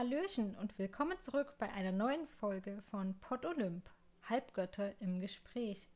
[0.00, 3.86] Hallöchen und willkommen zurück bei einer neuen Folge von Pod Olymp,
[4.22, 5.90] Halbgötter im Gespräch.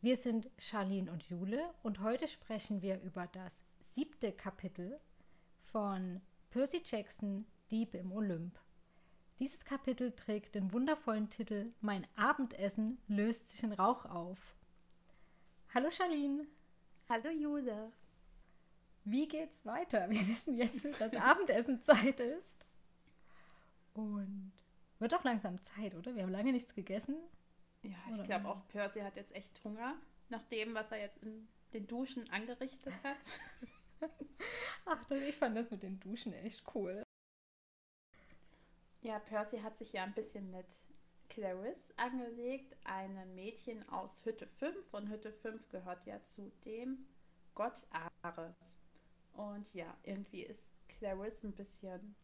[0.00, 3.62] Wir sind Charlene und Jule und heute sprechen wir über das
[3.92, 4.98] siebte Kapitel
[5.70, 6.20] von
[6.50, 8.58] Percy Jackson Dieb im Olymp.
[9.38, 14.56] Dieses Kapitel trägt den wundervollen Titel Mein Abendessen löst sich in Rauch auf.
[15.72, 16.48] Hallo Charlene.
[17.08, 17.92] Hallo Jule.
[19.04, 20.10] Wie geht's weiter?
[20.10, 22.63] Wir wissen jetzt, dass Abendessenzeit ist.
[23.94, 24.52] Und
[24.98, 26.14] wird doch langsam Zeit, oder?
[26.14, 27.16] Wir haben lange nichts gegessen.
[27.82, 29.96] Ja, ich glaube auch Percy hat jetzt echt Hunger,
[30.28, 33.18] nach dem, was er jetzt in den Duschen angerichtet hat.
[34.86, 37.02] Ach, ich fand das mit den Duschen echt cool.
[39.02, 40.66] Ja, Percy hat sich ja ein bisschen mit
[41.28, 44.94] Clarisse angelegt, einem Mädchen aus Hütte 5.
[44.94, 47.06] Und Hütte 5 gehört ja zu dem
[47.54, 47.86] Gott
[48.22, 48.56] Ares.
[49.34, 52.16] Und ja, irgendwie ist Clarisse ein bisschen,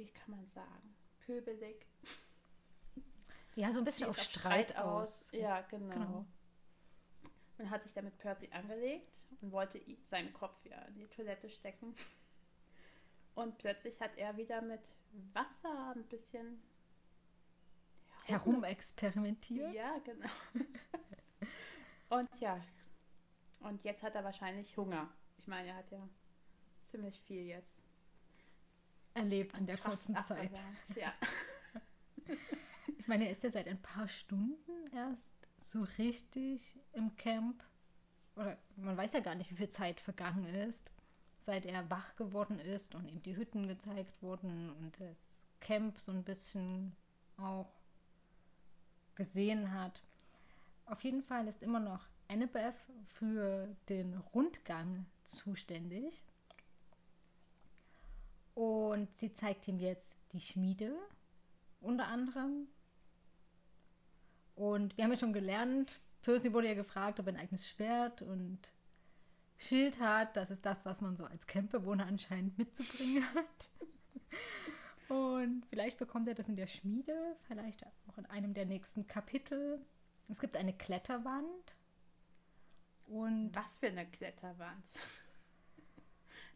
[0.00, 0.96] wie kann man sagen,
[1.26, 1.86] pöbelig.
[3.54, 5.08] Ja, so ein bisschen auf Streit, Streit aus.
[5.08, 5.32] aus.
[5.32, 5.94] Ja, genau.
[5.94, 6.26] genau.
[7.58, 11.94] Man hat sich damit Percy angelegt und wollte seinen Kopf ja in die Toilette stecken.
[13.34, 14.80] Und plötzlich hat er wieder mit
[15.34, 16.62] Wasser ein bisschen
[18.24, 19.74] herumexperimentiert.
[19.74, 20.30] Ja, genau.
[22.08, 22.60] und ja,
[23.60, 25.12] und jetzt hat er wahrscheinlich Hunger.
[25.38, 26.08] Ich meine, er hat ja
[26.90, 27.79] ziemlich viel jetzt
[29.14, 30.60] erlebt in der kurzen Zeit.
[30.96, 31.12] Ja.
[32.98, 37.62] ich meine, er ist ja seit ein paar Stunden erst so richtig im Camp.
[38.36, 40.90] Oder man weiß ja gar nicht, wie viel Zeit vergangen ist,
[41.44, 46.12] seit er wach geworden ist und ihm die Hütten gezeigt wurden und das Camp so
[46.12, 46.94] ein bisschen
[47.36, 47.70] auch
[49.14, 50.02] gesehen hat.
[50.86, 52.74] Auf jeden Fall ist immer noch Annabeth
[53.06, 56.22] für den Rundgang zuständig.
[58.60, 60.94] Und sie zeigt ihm jetzt die Schmiede
[61.80, 62.68] unter anderem.
[64.54, 68.20] Und wir haben ja schon gelernt, Percy wurde ja gefragt, ob er ein eigenes Schwert
[68.20, 68.70] und
[69.56, 70.36] Schild hat.
[70.36, 73.70] Das ist das, was man so als Campbewohner anscheinend mitzubringen hat.
[75.08, 79.80] Und vielleicht bekommt er das in der Schmiede, vielleicht auch in einem der nächsten Kapitel.
[80.28, 81.74] Es gibt eine Kletterwand.
[83.06, 84.84] Und Was für eine Kletterwand?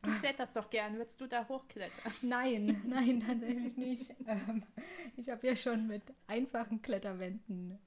[0.05, 0.97] Du kletterst doch gern.
[0.97, 2.13] Würdest du da hochklettern?
[2.23, 4.15] Nein, nein, tatsächlich nicht.
[4.27, 4.63] Ähm,
[5.17, 7.79] ich habe ja schon mit einfachen Kletterwänden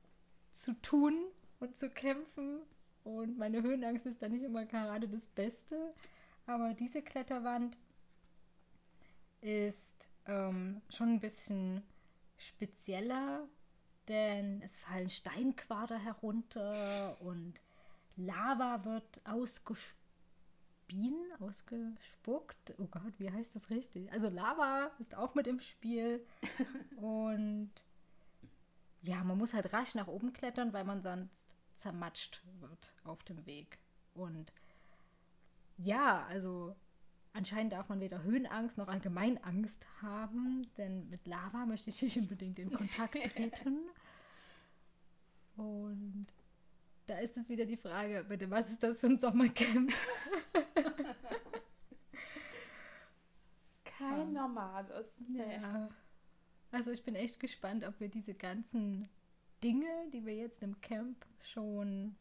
[0.54, 1.16] zu tun
[1.60, 2.62] und zu kämpfen.
[3.04, 5.94] Und meine Höhenangst ist da nicht immer gerade das Beste.
[6.46, 7.78] Aber diese Kletterwand
[9.42, 11.84] ist ähm, schon ein bisschen
[12.38, 13.48] spezieller,
[14.08, 17.60] denn es fallen Steinquader herunter und
[18.16, 19.22] Lava wird
[20.88, 22.76] ausgespien, ausgespuckt.
[22.78, 24.12] Oh Gott, wie heißt das richtig?
[24.12, 26.26] Also Lava ist auch mit im Spiel
[26.98, 27.72] und
[29.02, 31.32] ja, man muss halt rasch nach oben klettern, weil man sonst
[31.74, 33.78] zermatscht wird auf dem Weg.
[34.14, 34.52] Und
[35.78, 36.76] ja, also
[37.34, 42.18] Anscheinend darf man weder Höhenangst noch allgemein Angst haben, denn mit Lava möchte ich nicht
[42.18, 43.78] unbedingt in Kontakt treten.
[45.56, 46.26] Und
[47.08, 49.92] da ist es wieder die Frage, bitte, was ist das für ein Sommercamp?
[53.86, 54.42] Kein ja.
[54.42, 55.08] normales.
[55.28, 55.56] Nee.
[55.56, 55.90] Ja.
[56.72, 59.08] Also ich bin echt gespannt, ob wir diese ganzen
[59.64, 62.16] Dinge, die wir jetzt im Camp schon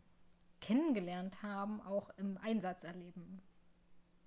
[0.61, 3.43] kennengelernt haben, auch im Einsatz erleben.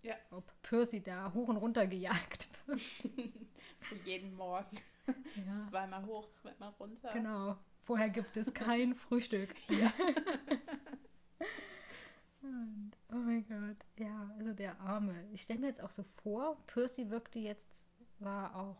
[0.03, 0.15] Ja.
[0.31, 2.81] Ob Percy da hoch und runter gejagt wird.
[4.05, 4.77] Jeden Morgen.
[5.07, 5.67] Ja.
[5.69, 7.11] Zweimal hoch, zweimal runter.
[7.13, 7.57] Genau.
[7.89, 9.50] Vorher gibt es kein Frühstück.
[9.69, 9.91] Ja.
[12.44, 13.83] und, oh mein Gott.
[13.97, 15.27] Ja, also der Arme.
[15.33, 18.77] Ich stelle mir jetzt auch so vor, Percy wirkte jetzt, war auch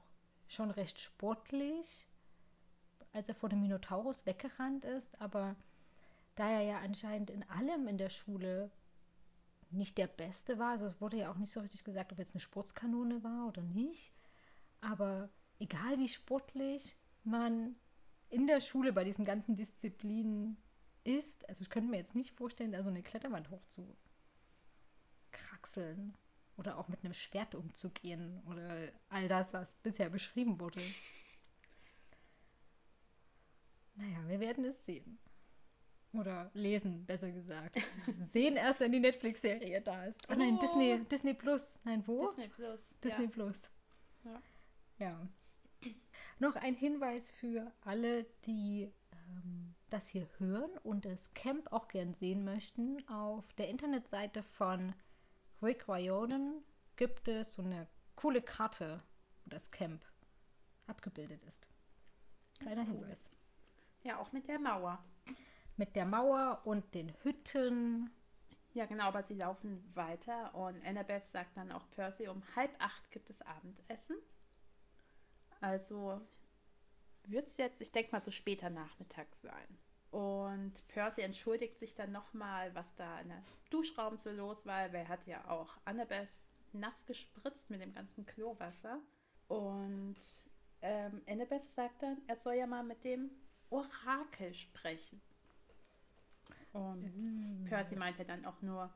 [0.48, 2.06] schon recht sportlich,
[3.12, 5.56] als er vor dem Minotaurus weggerannt ist, aber
[6.36, 8.70] da er ja anscheinend in allem in der Schule
[9.72, 10.74] nicht der Beste war.
[10.74, 13.64] Also es wurde ja auch nicht so richtig gesagt, ob jetzt eine Sportskanone war oder
[13.64, 14.14] nicht.
[14.82, 17.76] Aber egal wie sportlich man
[18.30, 20.58] in der Schule bei diesen ganzen Disziplinen
[21.04, 23.96] ist, also ich könnte mir jetzt nicht vorstellen, da so eine Kletterwand hoch zu
[25.32, 26.16] kraxeln
[26.58, 30.82] oder auch mit einem Schwert umzugehen oder all das, was bisher beschrieben wurde.
[33.96, 35.20] Naja, wir werden es sehen.
[36.14, 37.78] Oder lesen, besser gesagt.
[38.34, 40.28] Sehen erst, wenn die Netflix-Serie da ist.
[40.28, 40.60] Oh nein, oh.
[40.60, 41.78] Disney, Disney Plus.
[41.84, 42.30] Nein, wo?
[42.30, 42.80] Disney Plus.
[43.04, 43.30] Disney ja.
[43.30, 43.70] Plus.
[44.24, 44.42] Ja.
[44.98, 45.30] ja.
[46.40, 52.14] Noch ein Hinweis für alle, die ähm, das hier hören und das Camp auch gern
[52.14, 53.08] sehen möchten.
[53.10, 54.94] Auf der Internetseite von
[55.62, 56.64] Rick Ryonen
[56.96, 59.02] gibt es so eine coole Karte,
[59.44, 60.04] wo das Camp
[60.88, 61.68] abgebildet ist.
[62.60, 63.00] Kleiner Cool.
[63.00, 63.30] Hinweis.
[64.04, 65.04] Ja, auch mit der Mauer.
[65.78, 68.10] Mit der Mauer und den Hütten.
[68.74, 73.10] Ja, genau, aber sie laufen weiter und Annabeth sagt dann auch Percy, um halb acht
[73.12, 74.16] gibt es Abendessen.
[75.62, 76.22] Also
[77.26, 79.78] wird es jetzt, ich denke mal, so später Nachmittag sein.
[80.12, 85.02] Und Percy entschuldigt sich dann nochmal, was da in der Duschraum so los war, weil
[85.02, 86.30] er hat ja auch Annabeth
[86.74, 89.00] nass gespritzt mit dem ganzen Klowasser.
[89.48, 90.18] Und
[90.82, 93.30] ähm, Annabeth sagt dann, er soll ja mal mit dem
[93.70, 95.22] Orakel sprechen.
[96.74, 98.92] Und Percy meinte dann auch nur,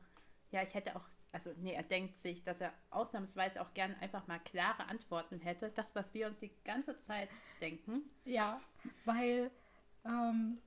[0.50, 4.26] ja, ich hätte auch, also nee, er denkt sich, dass er ausnahmsweise auch gern einfach
[4.26, 5.70] mal klare Antworten hätte.
[5.74, 7.28] Das, was wir uns die ganze Zeit
[7.60, 8.02] denken.
[8.24, 8.60] Ja,
[9.04, 9.50] weil
[10.04, 10.58] ähm,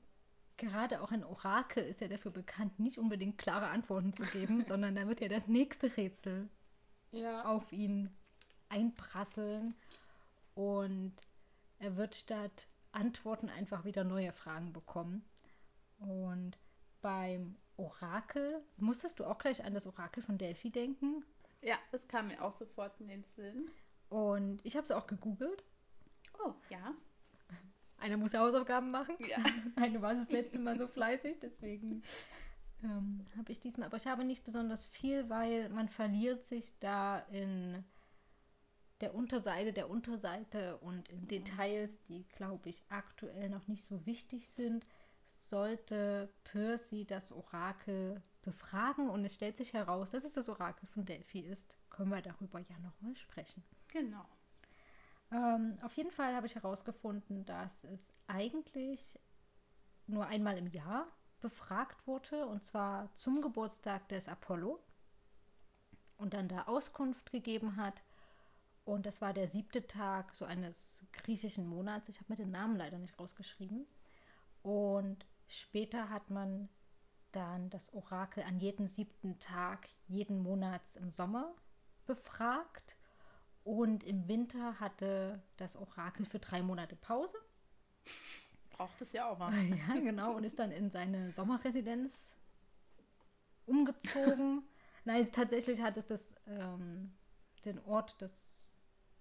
[0.57, 4.95] gerade auch ein Orakel ist ja dafür bekannt, nicht unbedingt klare Antworten zu geben, sondern
[4.95, 6.49] da wird ja das nächste Rätsel
[7.11, 7.45] Ja.
[7.45, 8.09] auf ihn
[8.69, 9.75] einprasseln
[10.55, 11.13] und
[11.79, 15.23] er wird statt Antworten einfach wieder neue Fragen bekommen.
[15.99, 16.57] Und
[17.01, 21.23] beim Orakel, musstest du auch gleich an das Orakel von Delphi denken?
[21.61, 23.69] Ja, das kam mir auch sofort in den Sinn.
[24.09, 25.63] Und ich habe es auch gegoogelt.
[26.43, 26.93] Oh, ja.
[27.97, 29.15] Einer muss ja Hausaufgaben machen.
[29.19, 29.37] Ja.
[29.75, 32.03] Eine war das letzte Mal so fleißig, deswegen
[32.83, 33.87] ähm, habe ich diesmal.
[33.87, 37.83] Aber ich habe nicht besonders viel, weil man verliert sich da in
[39.01, 44.49] der Unterseite der Unterseite und in Details, die, glaube ich, aktuell noch nicht so wichtig
[44.49, 44.85] sind.
[45.49, 51.05] Sollte Percy das Orakel befragen und es stellt sich heraus, dass es das Orakel von
[51.05, 53.63] Delphi ist, können wir darüber ja nochmal sprechen.
[53.87, 54.25] Genau.
[55.31, 59.19] Ähm, auf jeden Fall habe ich herausgefunden, dass es eigentlich
[60.05, 61.07] nur einmal im Jahr
[61.39, 64.81] befragt wurde, und zwar zum Geburtstag des Apollo
[66.17, 68.03] und dann da Auskunft gegeben hat.
[68.83, 72.09] Und das war der siebte Tag so eines griechischen Monats.
[72.09, 73.85] Ich habe mir den Namen leider nicht rausgeschrieben.
[74.63, 76.69] Und später hat man
[77.31, 81.53] dann das Orakel an jedem siebten Tag jeden Monats im Sommer
[82.05, 82.95] befragt.
[83.63, 87.37] Und im Winter hatte das Orakel für drei Monate Pause.
[88.71, 89.51] Braucht es ja auch mal.
[89.87, 90.35] Ja, genau.
[90.35, 92.33] Und ist dann in seine Sommerresidenz
[93.65, 94.63] umgezogen.
[95.05, 97.13] Nein, tatsächlich hat es das, ähm,
[97.65, 98.71] den Ort des,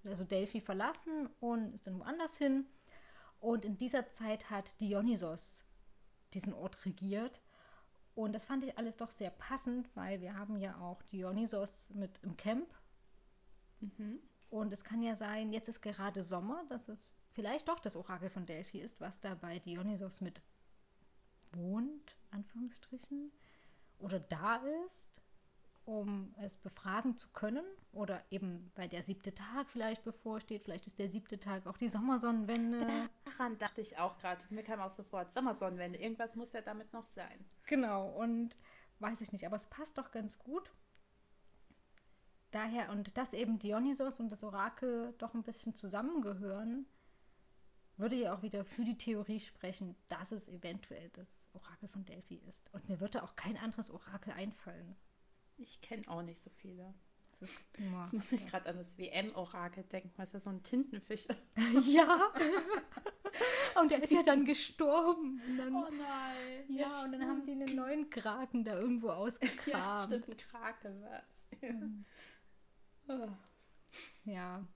[0.05, 2.67] also Delphi verlassen und ist dann woanders hin.
[3.41, 5.65] Und in dieser Zeit hat Dionysos
[6.35, 7.41] diesen Ort regiert.
[8.15, 12.19] Und das fand ich alles doch sehr passend, weil wir haben ja auch Dionysos mit
[12.23, 12.69] im Camp.
[13.81, 14.21] Mhm.
[14.49, 18.31] Und es kann ja sein, jetzt ist gerade Sommer, dass es vielleicht doch das Orakel
[18.31, 20.41] von Delphi ist, was da bei Dionysos mit
[21.53, 23.33] wohnt, Anführungsstrichen,
[23.99, 24.57] oder da
[24.87, 25.16] ist,
[25.87, 27.65] um es befragen zu können.
[27.93, 30.65] Oder eben, weil der siebte Tag vielleicht bevorsteht.
[30.65, 32.87] Vielleicht ist der siebte Tag auch die Sommersonnenwende.
[33.25, 34.43] Daran dachte ich auch gerade.
[34.51, 35.99] Mir kam auch sofort Sommersonnenwende.
[35.99, 37.45] Irgendwas muss ja damit noch sein.
[37.67, 38.57] Genau, und
[38.99, 40.71] weiß ich nicht, aber es passt doch ganz gut.
[42.51, 46.87] Daher, und dass eben Dionysos und das Orakel doch ein bisschen zusammengehören,
[47.97, 52.37] würde ja auch wieder für die Theorie sprechen, dass es eventuell das Orakel von Delphi
[52.49, 52.73] ist.
[52.73, 54.97] Und mir würde auch kein anderes Orakel einfallen.
[55.59, 56.95] Ich kenne auch nicht so viele.
[57.31, 60.11] Das ist Jetzt muss ich gerade an das WM-Orakel denken.
[60.17, 61.27] Was ist das, so ein Tintenfisch?
[61.87, 62.33] Ja.
[63.81, 65.41] und der ist ja dann gestorben.
[65.47, 66.65] Und dann, Oh nein.
[66.69, 70.05] ja, und dann haben die einen neuen Kraken da irgendwo Ja, ausgegraben.
[70.07, 71.23] stimmt, ein Krake war
[71.71, 72.05] Mhm.
[74.25, 74.67] Ja.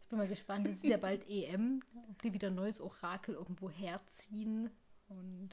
[0.00, 0.66] Ich bin mal gespannt.
[0.68, 4.70] Es ist ja bald EM, ob die wieder ein neues Orakel irgendwo herziehen.
[5.08, 5.50] Und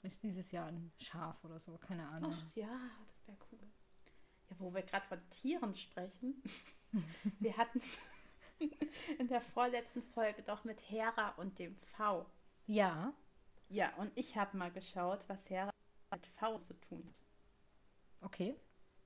[0.00, 2.32] vielleicht dieses Jahr ein Schaf oder so, keine Ahnung.
[2.34, 3.68] Ach ja, das wäre cool.
[4.48, 6.42] Ja, wo wir gerade von Tieren sprechen.
[7.38, 7.80] wir hatten
[9.18, 12.26] in der vorletzten Folge doch mit Hera und dem V.
[12.66, 13.12] Ja,
[13.68, 15.70] Ja, und ich habe mal geschaut, was Hera
[16.10, 18.26] mit V zu tun hat.
[18.26, 18.56] okay.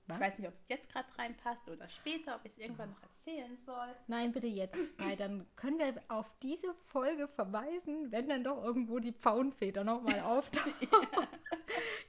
[0.07, 0.17] Was?
[0.17, 3.03] Ich weiß nicht, ob es jetzt gerade reinpasst oder später, ob ich es irgendwann noch
[3.03, 3.95] erzählen soll.
[4.07, 8.99] Nein, bitte jetzt, weil dann können wir auf diese Folge verweisen, wenn dann doch irgendwo
[8.99, 10.73] die Pfauenväter nochmal auftauchen.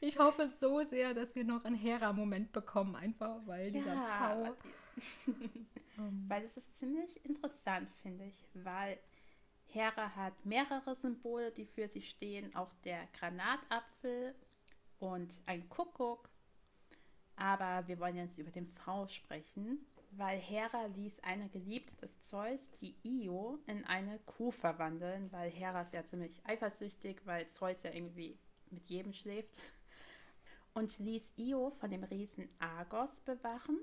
[0.02, 4.56] Ich hoffe so sehr, dass wir noch einen Hera-Moment bekommen, einfach weil dieser Pfau.
[4.64, 5.66] die-
[5.98, 9.00] Ähm, weil es ist ziemlich interessant, finde ich, weil
[9.68, 14.36] Hera hat mehrere Symbole, die für sie stehen, auch der Granatapfel
[15.00, 16.30] und ein Kuckuck.
[17.38, 22.60] Aber wir wollen jetzt über den V sprechen, weil Hera ließ eine Geliebte des Zeus,
[22.80, 27.92] die Io, in eine Kuh verwandeln, weil Hera ist ja ziemlich eifersüchtig, weil Zeus ja
[27.92, 28.40] irgendwie
[28.70, 29.60] mit jedem schläft.
[30.74, 33.80] Und ließ Io von dem Riesen Argos bewachen.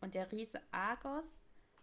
[0.00, 1.24] Und der Riese Argos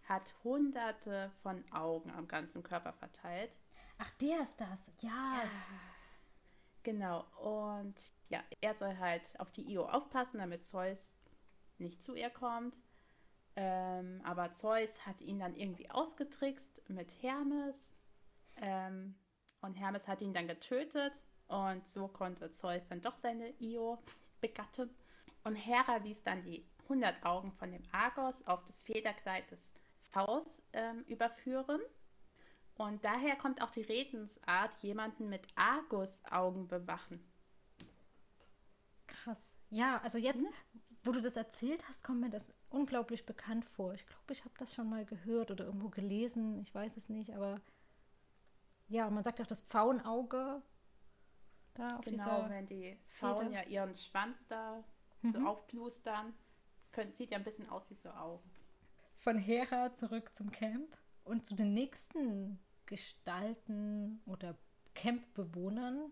[0.03, 3.51] hat hunderte von Augen am ganzen Körper verteilt.
[3.97, 4.91] Ach, der ist das.
[5.01, 5.43] Ja.
[6.83, 7.25] Genau.
[7.41, 7.95] Und
[8.29, 11.17] ja, er soll halt auf die Io aufpassen, damit Zeus
[11.77, 12.75] nicht zu ihr kommt.
[13.55, 17.95] Ähm, aber Zeus hat ihn dann irgendwie ausgetrickst mit Hermes.
[18.57, 19.15] Ähm,
[19.61, 21.13] und Hermes hat ihn dann getötet.
[21.47, 23.99] Und so konnte Zeus dann doch seine Io
[24.41, 24.89] begatten.
[25.43, 29.71] Und Hera ließ dann die 100 Augen von dem Argos auf das Federkleid des
[30.11, 31.81] Faust ähm, überführen.
[32.75, 37.23] Und daher kommt auch die Redensart, jemanden mit Argus-Augen bewachen.
[39.07, 39.59] Krass.
[39.69, 40.53] Ja, also jetzt, hm?
[41.03, 43.93] wo du das erzählt hast, kommt mir das unglaublich bekannt vor.
[43.93, 46.59] Ich glaube, ich habe das schon mal gehört oder irgendwo gelesen.
[46.59, 47.61] Ich weiß es nicht, aber
[48.87, 50.61] ja, man sagt auch das Pfauenauge.
[51.75, 54.83] Da auf genau, wenn die Pfauen ja ihren Schwanz da
[55.21, 55.31] mhm.
[55.31, 56.33] so aufplustern.
[56.95, 58.47] Das sieht ja ein bisschen aus wie so Augen.
[59.17, 64.57] Von Hera zurück zum Camp und zu den nächsten Gestalten oder
[64.93, 66.11] Campbewohnern.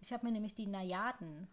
[0.00, 1.48] Ich habe mir nämlich die Najaden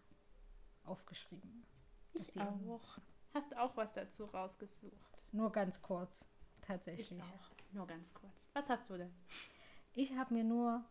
[0.84, 1.64] aufgeschrieben.
[2.12, 2.98] Ich auch.
[3.32, 5.24] Hast auch was dazu rausgesucht?
[5.32, 6.28] Nur ganz kurz,
[6.62, 7.10] tatsächlich.
[7.10, 7.50] Ich auch.
[7.72, 8.32] Nur ganz kurz.
[8.52, 9.12] Was hast du denn?
[9.94, 10.84] Ich habe mir nur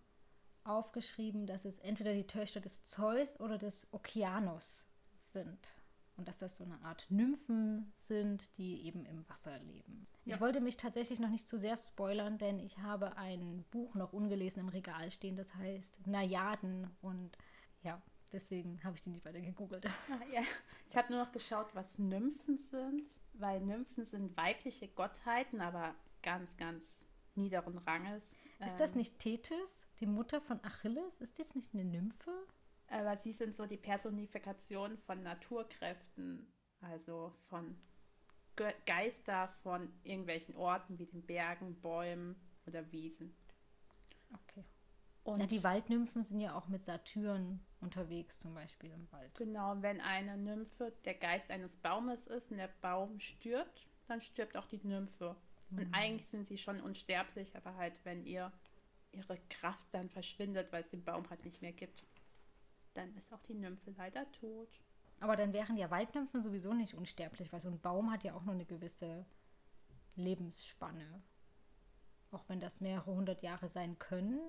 [0.66, 4.90] aufgeschrieben, dass es entweder die Töchter des Zeus oder des Okeanos
[5.32, 5.74] sind.
[6.16, 10.08] Und dass das so eine Art Nymphen sind, die eben im Wasser leben.
[10.26, 10.36] Ja.
[10.36, 14.14] Ich wollte mich tatsächlich noch nicht zu sehr spoilern, denn ich habe ein Buch noch
[14.14, 16.88] ungelesen im Regal stehen, das heißt Najaden.
[17.02, 17.38] Und
[17.82, 18.00] ja,
[18.32, 19.86] deswegen habe ich die nicht weiter gegoogelt.
[19.86, 20.42] Ah, ja.
[20.90, 23.04] Ich habe nur noch geschaut, was Nymphen sind,
[23.34, 26.84] weil Nymphen sind weibliche Gottheiten, aber ganz, ganz
[27.36, 28.30] niederen Ranges.
[28.66, 31.18] Ist das ähm, nicht Tethys, die Mutter von Achilles?
[31.18, 32.32] Ist das nicht eine Nymphe?
[32.88, 36.46] Aber sie sind so die Personifikation von Naturkräften,
[36.82, 37.76] also von
[38.56, 42.36] Ge Geister von irgendwelchen Orten wie den Bergen, Bäumen
[42.68, 43.36] oder Wiesen.
[44.34, 44.64] Okay.
[45.24, 49.34] Und ja, die Waldnymphen sind ja auch mit Saturn unterwegs, zum Beispiel im Wald.
[49.36, 54.58] Genau, wenn eine Nymphe der Geist eines Baumes ist und der Baum stirbt, dann stirbt
[54.58, 55.36] auch die Nymphe.
[55.70, 55.80] Mhm.
[55.80, 58.52] Und eigentlich sind sie schon unsterblich, aber halt, wenn ihr
[59.14, 62.04] ihre Kraft dann verschwindet, weil es den Baum halt nicht mehr gibt,
[62.94, 64.82] dann ist auch die Nymphe leider tot.
[65.20, 68.44] Aber dann wären ja Waldnymphen sowieso nicht unsterblich, weil so ein Baum hat ja auch
[68.44, 69.26] nur eine gewisse
[70.16, 71.24] Lebensspanne.
[72.32, 74.42] Auch wenn das mehrere hundert Jahre sein können.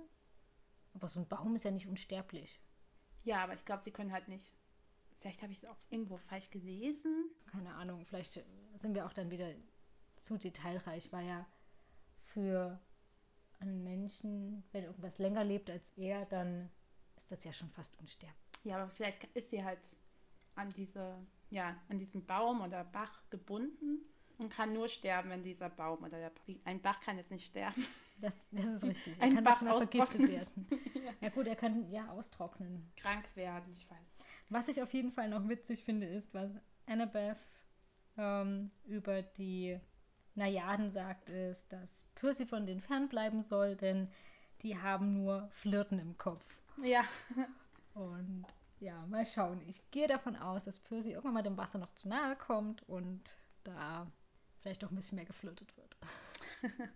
[0.94, 2.60] Aber so ein Baum ist ja nicht unsterblich.
[3.22, 4.52] Ja, aber ich glaube, sie können halt nicht.
[5.20, 7.30] Vielleicht habe ich es auch irgendwo falsch gelesen.
[7.46, 8.34] Keine Ahnung, vielleicht
[8.78, 9.50] sind wir auch dann wieder
[10.20, 11.46] zu detailreich, weil ja
[12.24, 12.80] für
[13.60, 16.70] einen Menschen, wenn irgendwas länger lebt als er, dann
[17.24, 18.36] ist das ja schon fast unsterblich.
[18.64, 19.80] Ja, aber vielleicht ist sie halt
[20.56, 21.16] an diese,
[21.50, 24.00] ja, an diesen Baum oder Bach gebunden
[24.38, 26.32] und kann nur sterben, wenn dieser Baum oder der
[26.64, 27.86] ein Bach kann jetzt nicht sterben.
[28.20, 29.16] Das, das ist richtig.
[29.18, 30.68] Er ein kann Bach mal vergiftet werden.
[30.94, 31.12] ja.
[31.20, 32.92] ja gut, er kann ja austrocknen.
[32.96, 34.16] Krank werden, ich weiß.
[34.50, 36.50] Was ich auf jeden Fall noch witzig finde, ist, was
[36.86, 37.38] Annabeth
[38.16, 39.80] ähm, über die
[40.34, 44.10] Najaden sagt, ist, dass Percy von denen fernbleiben soll, denn
[44.62, 46.44] die haben nur Flirten im Kopf.
[46.82, 47.04] Ja.
[47.94, 48.46] Und
[48.80, 49.62] ja, mal schauen.
[49.66, 53.36] Ich gehe davon aus, dass Percy irgendwann mal dem Wasser noch zu nahe kommt und
[53.62, 54.06] da
[54.60, 55.96] vielleicht doch ein bisschen mehr geflirtet wird.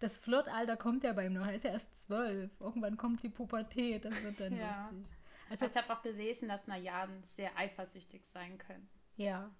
[0.00, 1.46] das Flirtalter kommt ja bei ihm noch.
[1.46, 2.50] Er ist ja erst zwölf.
[2.60, 4.04] Irgendwann kommt die Pubertät.
[4.04, 4.90] Das wird dann ja.
[4.90, 5.16] lustig.
[5.48, 8.88] Also, ich habe auch gelesen, dass Najaden sehr eifersüchtig sein können.
[9.16, 9.50] Ja.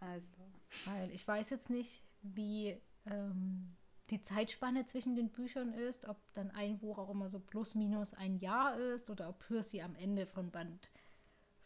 [0.00, 0.42] Also.
[0.84, 3.76] Weil ich weiß jetzt nicht, wie ähm,
[4.10, 8.14] die Zeitspanne zwischen den Büchern ist, ob dann ein Buch auch immer so plus minus
[8.14, 10.90] ein Jahr ist oder ob Percy am Ende von Band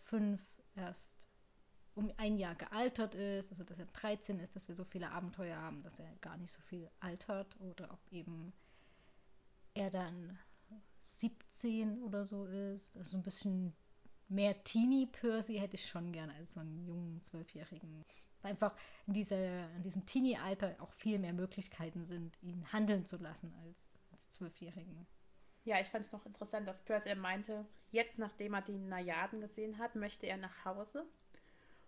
[0.05, 0.41] 5
[0.77, 1.15] erst
[1.95, 5.57] um ein Jahr gealtert ist, also dass er 13 ist, dass wir so viele Abenteuer
[5.57, 8.53] haben, dass er gar nicht so viel altert oder ob eben
[9.75, 10.39] er dann
[11.01, 13.75] 17 oder so ist, also ein bisschen
[14.29, 17.93] mehr Teenie Percy hätte ich schon gerne als so einen jungen Zwölfjährigen
[18.43, 18.75] weil einfach
[19.07, 19.35] in, diese,
[19.77, 25.07] in diesem Teenie-Alter auch viel mehr Möglichkeiten sind, ihn handeln zu lassen als, als Zwölfjährigen.
[25.65, 29.79] Ja, ich fand es noch interessant, dass Percy meinte, jetzt nachdem er die Najaden gesehen
[29.79, 31.07] hat, möchte er nach Hause.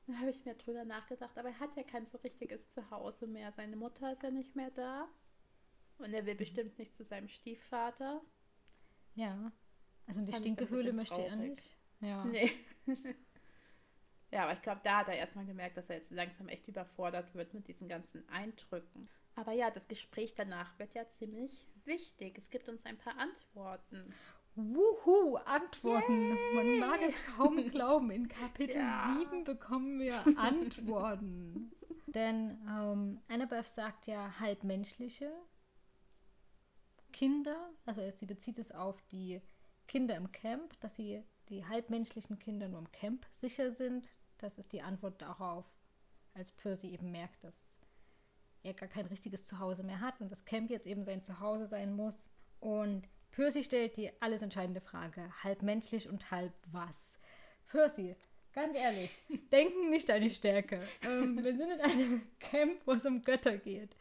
[0.07, 3.27] Und da habe ich mir drüber nachgedacht, aber er hat ja kein so richtiges Zuhause
[3.27, 3.53] mehr.
[3.53, 5.09] Seine Mutter ist ja nicht mehr da.
[5.99, 6.39] Und er will mhm.
[6.39, 8.21] bestimmt nicht zu seinem Stiefvater.
[9.15, 9.53] Ja.
[10.07, 11.77] Also in die Stinkehöhle möchte er nicht.
[12.01, 12.25] Ja.
[12.25, 12.51] Nee.
[14.33, 17.35] Ja, aber ich glaube, da hat er erstmal gemerkt, dass er jetzt langsam echt überfordert
[17.35, 19.09] wird mit diesen ganzen Eindrücken.
[19.35, 22.39] Aber ja, das Gespräch danach wird ja ziemlich wichtig.
[22.39, 24.15] Es gibt uns ein paar Antworten.
[24.55, 26.31] Wuhu, Antworten.
[26.31, 26.55] Yay.
[26.55, 28.11] Man mag es kaum glauben.
[28.11, 29.17] In Kapitel ja.
[29.19, 31.71] 7 bekommen wir Antworten.
[32.07, 35.33] Denn ähm, Annabeth sagt ja halbmenschliche
[37.13, 39.41] Kinder, also sie bezieht es auf die
[39.89, 44.09] Kinder im Camp, dass sie die halbmenschlichen Kinder nur im Camp sicher sind.
[44.43, 45.65] Das ist die Antwort darauf,
[46.35, 47.79] als Percy eben merkt, dass
[48.65, 51.95] er gar kein richtiges Zuhause mehr hat und das Camp jetzt eben sein Zuhause sein
[51.95, 52.29] muss.
[52.59, 57.15] Und Percy stellt die alles entscheidende Frage, halb menschlich und halb was.
[57.69, 58.17] Percy,
[58.53, 59.23] ganz ehrlich,
[59.53, 60.83] denken nicht deine Stärke.
[61.03, 63.97] Ähm, wir sind in einem Camp, wo es um Götter geht.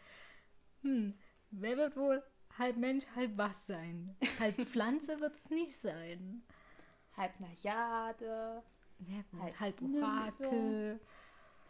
[0.81, 1.13] Hm,
[1.51, 2.23] wer wird wohl
[2.57, 4.15] halb Mensch, halb was sein?
[4.39, 6.41] Halb Pflanze wird es nicht sein.
[7.15, 8.63] Halb Najade.
[9.07, 10.99] Ja, halb, halb Orakel.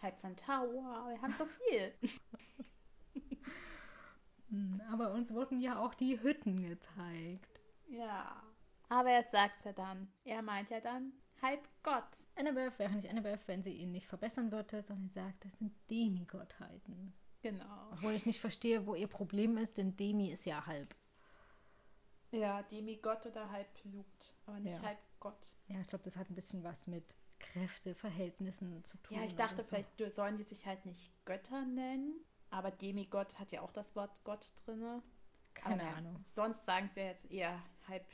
[0.01, 0.73] Halb Centaur.
[1.09, 1.93] Wir haben so viel.
[4.49, 7.61] Hm, aber uns wurden ja auch die Hütten gezeigt.
[7.87, 8.43] Ja.
[8.89, 10.11] Aber er sagt ja dann.
[10.25, 12.27] Er meint ja dann halb Gott.
[12.35, 17.13] Annabeth wäre nicht Annabeth, wenn sie ihn nicht verbessern würde, sondern sagt, das sind Demigottheiten.
[17.41, 17.91] Genau.
[17.91, 20.95] Obwohl ich nicht verstehe, wo ihr Problem ist, denn Demi ist ja halb.
[22.31, 24.81] Ja, Demigott oder halb Blut, aber nicht ja.
[24.81, 25.57] halb Gott.
[25.67, 29.17] Ja, ich glaube, das hat ein bisschen was mit Kräfteverhältnissen zu tun.
[29.17, 29.69] Ja, ich dachte, so.
[29.69, 32.13] vielleicht sollen die sich halt nicht Götter nennen,
[32.49, 35.01] aber Demigott hat ja auch das Wort Gott drin.
[35.53, 36.25] Keine aber Ahnung.
[36.33, 38.05] Sonst sagen sie ja jetzt eher halb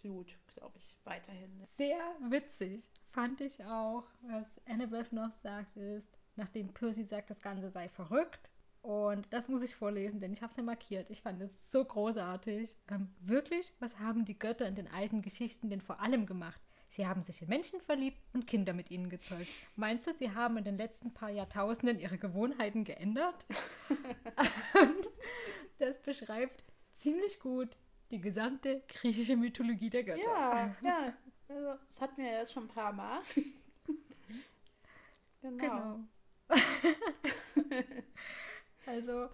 [0.00, 1.66] Blut, glaube ich, weiterhin.
[1.76, 7.70] Sehr witzig fand ich auch, was Annabeth noch sagt, ist, nachdem Percy sagt, das Ganze
[7.70, 8.50] sei verrückt.
[8.82, 11.10] Und das muss ich vorlesen, denn ich habe es ja markiert.
[11.10, 12.76] Ich fand es so großartig.
[12.88, 16.60] Ähm, wirklich, was haben die Götter in den alten Geschichten denn vor allem gemacht?
[16.96, 19.50] Sie haben sich in Menschen verliebt und Kinder mit ihnen gezeugt.
[19.76, 23.46] Meinst du, sie haben in den letzten paar Jahrtausenden ihre Gewohnheiten geändert?
[25.78, 26.64] das beschreibt
[26.96, 27.76] ziemlich gut
[28.10, 30.22] die gesamte griechische Mythologie der Götter.
[30.22, 31.12] Ja, ja.
[31.48, 33.20] Also, das hatten wir ja jetzt schon ein paar Mal.
[35.42, 36.00] genau.
[36.48, 36.50] genau.
[38.86, 39.28] also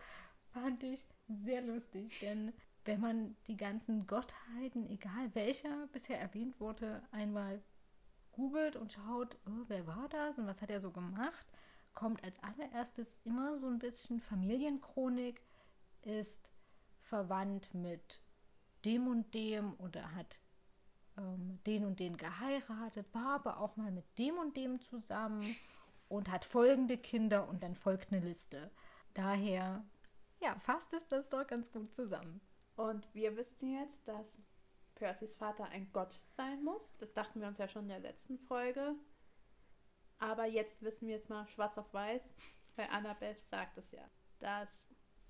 [0.53, 2.53] fand ich sehr lustig, denn
[2.85, 7.63] wenn man die ganzen Gottheiten, egal welcher bisher erwähnt wurde, einmal
[8.33, 11.47] googelt und schaut, oh, wer war das und was hat er so gemacht,
[11.95, 15.43] kommt als allererstes immer so ein bisschen Familienchronik,
[16.03, 16.51] ist
[17.01, 18.21] verwandt mit
[18.85, 20.41] dem und dem oder hat
[21.19, 25.55] ähm, den und den geheiratet, war aber auch mal mit dem und dem zusammen
[26.09, 28.71] und hat folgende Kinder und dann folgt eine Liste.
[29.15, 29.85] Daher,
[30.41, 32.41] ja, fasst es das doch ganz gut zusammen.
[32.83, 34.41] Und wir wissen jetzt, dass
[34.97, 36.83] Percys Vater ein Gott sein muss.
[36.99, 38.97] Das dachten wir uns ja schon in der letzten Folge.
[40.19, 42.25] Aber jetzt wissen wir es mal schwarz auf weiß,
[42.75, 44.03] weil Annabeth sagt es ja,
[44.41, 44.69] dass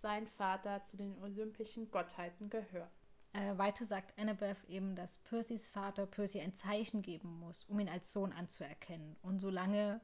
[0.01, 2.91] sein Vater zu den olympischen Gottheiten gehört.
[3.35, 7.89] Äh, weiter sagt Annabeth eben, dass Percys Vater Percy ein Zeichen geben muss, um ihn
[7.91, 9.15] als Sohn anzuerkennen.
[9.21, 10.01] Und solange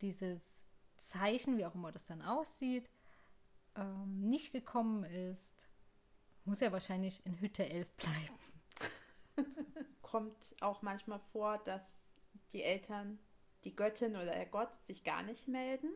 [0.00, 0.64] dieses
[0.96, 2.90] Zeichen, wie auch immer das dann aussieht,
[3.76, 5.59] ähm, nicht gekommen ist,
[6.50, 8.34] muss er wahrscheinlich in Hütte 11 bleiben.
[10.02, 11.80] Kommt auch manchmal vor, dass
[12.52, 13.20] die Eltern,
[13.62, 15.92] die Göttin oder der Gott sich gar nicht melden,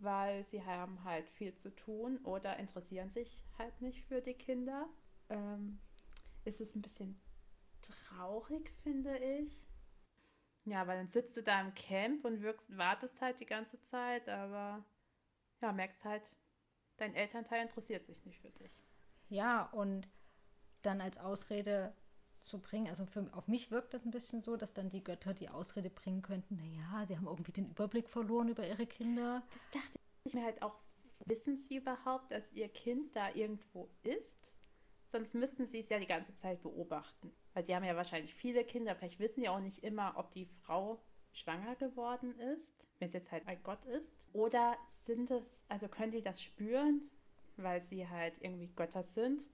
[0.00, 4.90] weil sie haben halt viel zu tun oder interessieren sich halt nicht für die Kinder.
[5.30, 5.80] Ähm,
[6.44, 7.18] ist es ein bisschen
[7.80, 9.56] traurig, finde ich.
[10.66, 14.28] Ja, weil dann sitzt du da im Camp und wirkst, wartest halt die ganze Zeit,
[14.28, 14.84] aber
[15.62, 16.36] ja, merkst halt,
[16.98, 18.82] dein Elternteil interessiert sich nicht für dich.
[19.28, 20.08] Ja, und
[20.82, 21.94] dann als Ausrede
[22.40, 25.34] zu bringen, also für, auf mich wirkt das ein bisschen so, dass dann die Götter
[25.34, 29.42] die Ausrede bringen könnten, naja, sie haben irgendwie den Überblick verloren über ihre Kinder.
[29.52, 30.78] Das dachte ich mir halt auch,
[31.24, 34.52] wissen sie überhaupt, dass ihr Kind da irgendwo ist?
[35.10, 37.32] Sonst müssten sie es ja die ganze Zeit beobachten.
[37.54, 40.46] Weil sie haben ja wahrscheinlich viele Kinder, vielleicht wissen sie auch nicht immer, ob die
[40.46, 44.08] Frau schwanger geworden ist, wenn es jetzt halt ein Gott ist.
[44.32, 47.10] Oder sind es, also können die das spüren,
[47.58, 49.50] weil sie halt irgendwie Götter sind.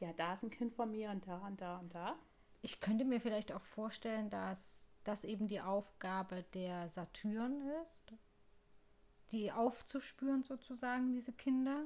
[0.00, 2.16] Ja, da ist ein Kind von mir und da und da und da.
[2.62, 8.12] Ich könnte mir vielleicht auch vorstellen, dass das eben die Aufgabe der Satyren ist,
[9.30, 11.84] die aufzuspüren sozusagen, diese Kinder.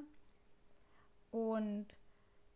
[1.29, 1.97] Und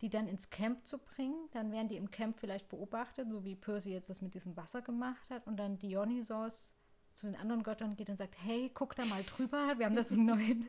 [0.00, 1.48] die dann ins Camp zu bringen.
[1.52, 4.82] Dann werden die im Camp vielleicht beobachtet, so wie Percy jetzt das mit diesem Wasser
[4.82, 5.46] gemacht hat.
[5.46, 6.75] Und dann Dionysos
[7.16, 10.04] zu den anderen Göttern geht und sagt, hey, guck da mal drüber, wir haben da
[10.04, 10.66] so einen neuen.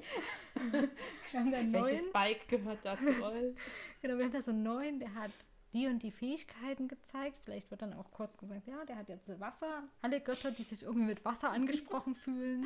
[0.71, 2.13] wir haben da einen Welches neuen.
[2.13, 3.03] Bike gehört dazu?
[4.01, 5.31] genau, wir haben da so einen neuen, der hat
[5.73, 7.37] die und die Fähigkeiten gezeigt.
[7.43, 9.83] Vielleicht wird dann auch kurz gesagt, ja, der hat jetzt Wasser.
[10.01, 12.65] Alle Götter, die sich irgendwie mit Wasser angesprochen fühlen,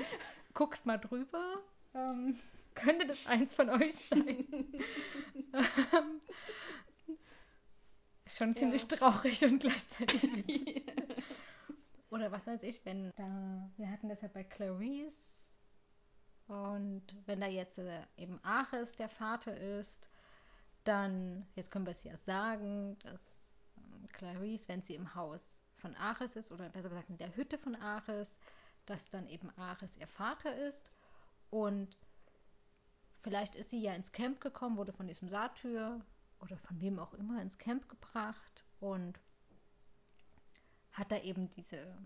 [0.54, 1.58] guckt mal drüber.
[1.96, 2.38] Ähm,
[2.76, 4.46] könnte das eins von euch sein?
[8.26, 8.98] Ist schon ziemlich Ja.
[8.98, 10.86] traurig und gleichzeitig witzig.
[12.12, 15.56] Oder was weiß ich, wenn da, wir hatten das ja bei Clarice.
[16.48, 20.10] Und wenn da jetzt äh, eben Ares der Vater ist,
[20.84, 25.96] dann, jetzt können wir es ja sagen, dass ähm, Clarice, wenn sie im Haus von
[25.96, 28.40] Ares ist, oder besser gesagt in der Hütte von Ares,
[28.86, 30.92] dass dann eben Ares ihr Vater ist.
[31.50, 31.98] Und
[33.22, 36.02] vielleicht ist sie ja ins Camp gekommen, wurde von diesem Satyr
[36.42, 38.66] oder von wem auch immer ins Camp gebracht.
[38.82, 39.18] Und
[40.92, 41.98] hat da eben diese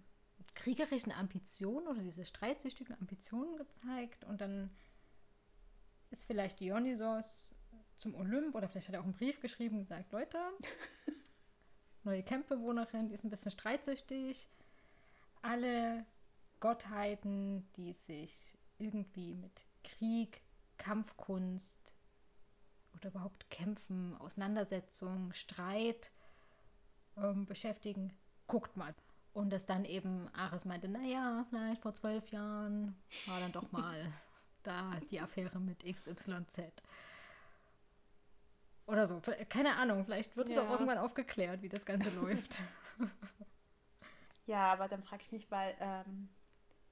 [0.53, 4.69] kriegerischen Ambitionen oder diese streitsüchtigen Ambitionen gezeigt und dann
[6.11, 7.53] ist vielleicht Dionysos
[7.97, 10.37] zum Olymp oder vielleicht hat er auch einen Brief geschrieben und gesagt, Leute,
[12.03, 14.47] neue Campbewohnerin, die ist ein bisschen streitsüchtig.
[15.41, 16.05] Alle
[16.59, 20.41] Gottheiten, die sich irgendwie mit Krieg,
[20.77, 21.93] Kampfkunst
[22.95, 26.11] oder überhaupt Kämpfen, Auseinandersetzung, Streit
[27.17, 28.13] ähm, beschäftigen,
[28.47, 28.93] guckt mal.
[29.33, 34.11] Und dass dann eben Ares meinte, naja, vielleicht vor zwölf Jahren war dann doch mal
[34.63, 36.61] da die Affäre mit XYZ.
[38.87, 39.19] Oder so.
[39.49, 40.61] Keine Ahnung, vielleicht wird es Ja.
[40.61, 42.59] auch irgendwann aufgeklärt, wie das Ganze läuft.
[44.45, 46.29] Ja, aber dann frage ich mich, weil ähm,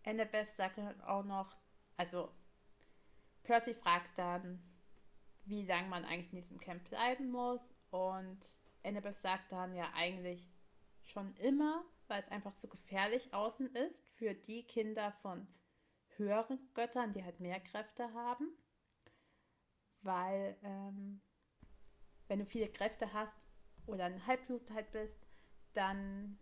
[0.06, 1.56] Annabeth sagt dann auch noch,
[1.98, 2.32] also
[3.44, 4.62] Percy fragt dann,
[5.46, 7.74] wie lange man eigentlich in diesem Camp bleiben muss.
[7.92, 8.40] Und
[8.84, 10.50] Annabeth sagt dann ja eigentlich
[11.06, 15.48] schon immer, weil es einfach zu gefährlich außen ist für die Kinder von
[16.18, 18.48] höheren Göttern, die halt mehr Kräfte haben.
[20.02, 21.22] Weil ähm,
[22.28, 23.38] wenn du viele Kräfte hast
[23.86, 25.28] oder ein Halbblut halt bist,
[25.74, 26.38] dann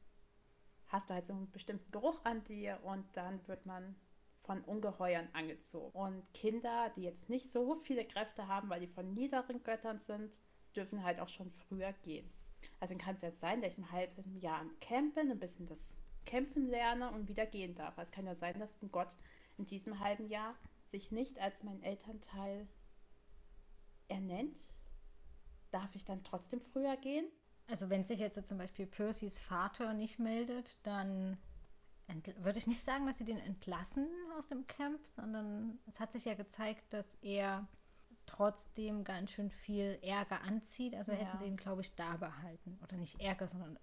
[0.87, 3.95] hast du halt so einen bestimmten Geruch an dir und dann wird man
[4.43, 5.97] von Ungeheuern angezogen.
[5.97, 10.37] Und Kinder, die jetzt nicht so viele Kräfte haben, weil die von niederen Göttern sind,
[10.75, 12.29] dürfen halt auch schon früher gehen.
[12.79, 15.67] Also kann es jetzt sein, dass ich ein halbes Jahr im Camp bin, ein bisschen
[15.67, 15.93] das
[16.25, 17.97] Kämpfen lerne und wieder gehen darf.
[17.97, 19.15] Also es kann ja sein, dass ein Gott
[19.57, 20.55] in diesem halben Jahr
[20.91, 22.67] sich nicht als mein Elternteil
[24.07, 24.59] ernennt.
[25.71, 27.25] Darf ich dann trotzdem früher gehen?
[27.67, 31.37] Also wenn sich jetzt zum Beispiel Percys Vater nicht meldet, dann
[32.39, 36.25] würde ich nicht sagen, dass sie den entlassen aus dem Camp, sondern es hat sich
[36.25, 37.67] ja gezeigt, dass er
[38.31, 40.95] trotzdem ganz schön viel Ärger anzieht.
[40.95, 41.17] Also Ja.
[41.19, 42.79] hätten sie ihn, glaube ich, da behalten.
[42.83, 43.77] Oder nicht Ärger, sondern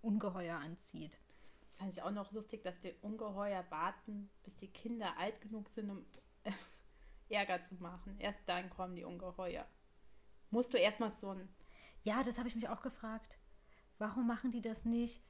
[0.00, 1.18] Ungeheuer anzieht.
[1.60, 5.68] Das fand ich auch noch lustig, dass die Ungeheuer warten, bis die Kinder alt genug
[5.70, 6.04] sind, um
[7.28, 8.18] Ärger zu machen.
[8.18, 9.66] Erst dann kommen die Ungeheuer.
[10.50, 11.48] Musst du erstmal so ein.
[12.02, 13.38] Ja, das habe ich mich auch gefragt.
[13.98, 15.22] Warum machen die das nicht,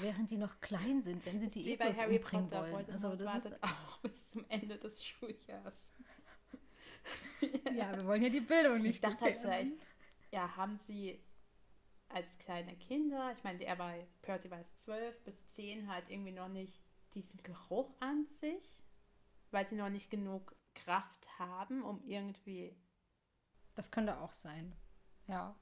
[0.00, 2.90] während die noch klein sind, wenn sie die eh umbringen Potter wollen?
[2.90, 5.94] Also das wartet ist, auch bis zum Ende des Schuljahres.
[7.74, 9.72] Ja, wir wollen ja die Bildung Ich nicht dachte halt vielleicht,
[10.30, 11.20] ja, haben sie
[12.08, 16.32] als kleine Kinder, ich meine, er war, Percy war jetzt zwölf bis zehn, halt irgendwie
[16.32, 16.80] noch nicht
[17.14, 18.82] diesen Geruch an sich,
[19.50, 22.76] weil sie noch nicht genug Kraft haben, um irgendwie
[23.74, 24.72] Das könnte auch sein.
[25.26, 25.56] Ja.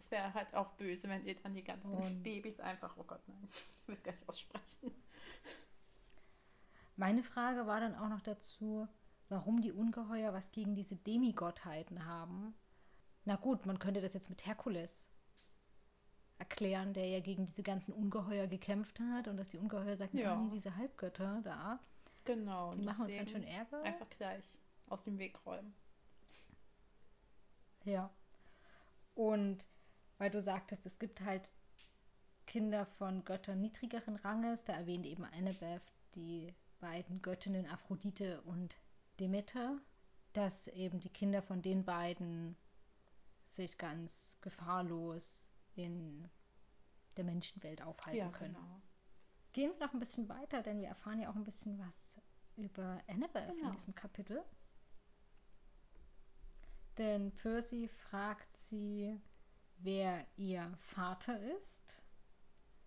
[0.00, 3.20] Es wäre halt auch böse, wenn ihr dann die ganzen Und- Babys einfach, oh Gott,
[3.28, 3.48] nein,
[3.82, 4.94] ich will es gar nicht aussprechen.
[6.96, 8.88] Meine Frage war dann auch noch dazu,
[9.28, 12.54] warum die Ungeheuer was gegen diese Demigottheiten haben.
[13.24, 15.08] Na gut, man könnte das jetzt mit Herkules
[16.38, 20.36] erklären, der ja gegen diese ganzen Ungeheuer gekämpft hat und dass die Ungeheuer sagen, Ja.
[20.36, 21.78] nee, diese Halbgötter da,
[22.24, 23.82] Genau, die machen uns ganz schön Ärger.
[23.82, 24.44] einfach gleich
[24.88, 25.74] aus dem Weg räumen.
[27.84, 28.10] Ja.
[29.14, 29.66] Und
[30.18, 31.50] weil du sagtest, es gibt halt
[32.46, 35.82] Kinder von Göttern niedrigeren Ranges, da erwähnt eben Annabeth
[36.14, 38.76] die beiden Göttinnen Aphrodite und
[39.20, 39.78] Demeter,
[40.32, 42.56] dass eben die Kinder von den beiden
[43.48, 46.28] sich ganz gefahrlos in
[47.16, 48.54] der Menschenwelt aufhalten Ja, können.
[48.54, 48.82] genau.
[49.52, 52.20] Gehen wir noch ein bisschen weiter, denn wir erfahren ja auch ein bisschen was
[52.56, 53.70] über Annabeth in Genau.
[53.70, 54.42] diesem Kapitel.
[56.98, 59.20] Denn Percy fragt sie,
[59.78, 62.00] wer ihr Vater ist.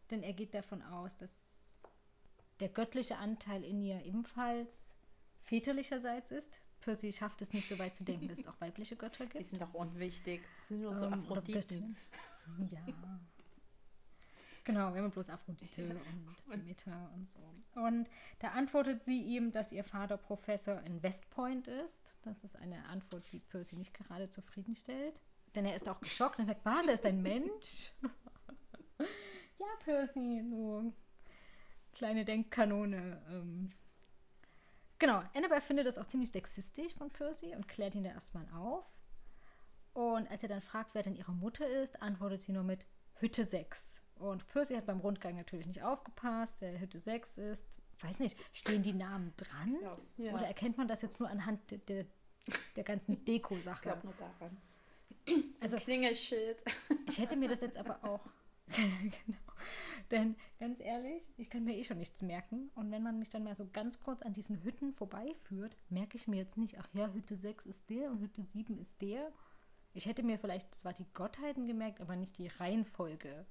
[0.10, 1.82] Denn er geht davon aus, dass
[2.60, 4.87] der göttliche Anteil in ihr ebenfalls
[5.48, 6.60] väterlicherseits ist.
[6.82, 9.50] Percy schafft es nicht so weit zu denken, dass es auch weibliche Götter Die gibt.
[9.50, 10.42] sind doch unwichtig.
[10.60, 11.98] Das sind nur so Ähm, Aphroditen.
[12.72, 12.80] Ja.
[14.64, 15.96] Genau, wir haben bloß Aphrodite Ja.
[16.54, 17.40] und Demeter und so.
[17.80, 22.14] Und da antwortet sie ihm, dass ihr Vater Professor in West Point ist.
[22.24, 25.20] Das ist eine Antwort, die Percy nicht gerade zufriedenstellt.
[25.56, 27.92] Denn er ist auch geschockt und sagt, was, er ist ein Mensch?
[29.00, 30.94] ja, Percy, du
[31.94, 33.22] kleine Denkkanone.
[33.30, 33.72] Ähm.
[35.00, 38.86] Genau, Annabelle findet das auch ziemlich sexistisch von Percy und klärt ihn da erstmal auf.
[39.94, 43.46] Und als er dann fragt, wer denn ihre Mutter ist, antwortet sie nur mit Hütte
[43.46, 44.02] 6.
[44.16, 47.68] Und Percy hat beim Rundgang natürlich nicht aufgepasst, wer Hütte 6 ist.
[48.02, 49.76] Weiß nicht, stehen die Namen dran?
[49.80, 50.34] Glaub, ja.
[50.34, 52.06] Oder erkennt man das jetzt nur anhand der, der,
[52.76, 53.82] der ganzen Ich Deko-Sache?
[53.84, 54.58] glaube nur daran.
[55.28, 56.64] Also- Also Klingelschild.
[57.08, 58.22] Ich hätte mir das jetzt aber auch.
[58.68, 59.38] genau.
[60.12, 62.70] Denn ganz ehrlich, ich kann mir eh schon nichts merken.
[62.76, 66.28] Und wenn man mich dann mal so ganz kurz an diesen Hütten vorbeiführt, merke ich
[66.28, 69.32] mir jetzt nicht, ach ja, Hütte 6 ist der und Hütte 7 ist der.
[69.94, 73.46] Ich hätte mir vielleicht zwar die Gottheiten gemerkt, aber nicht die Reihenfolge.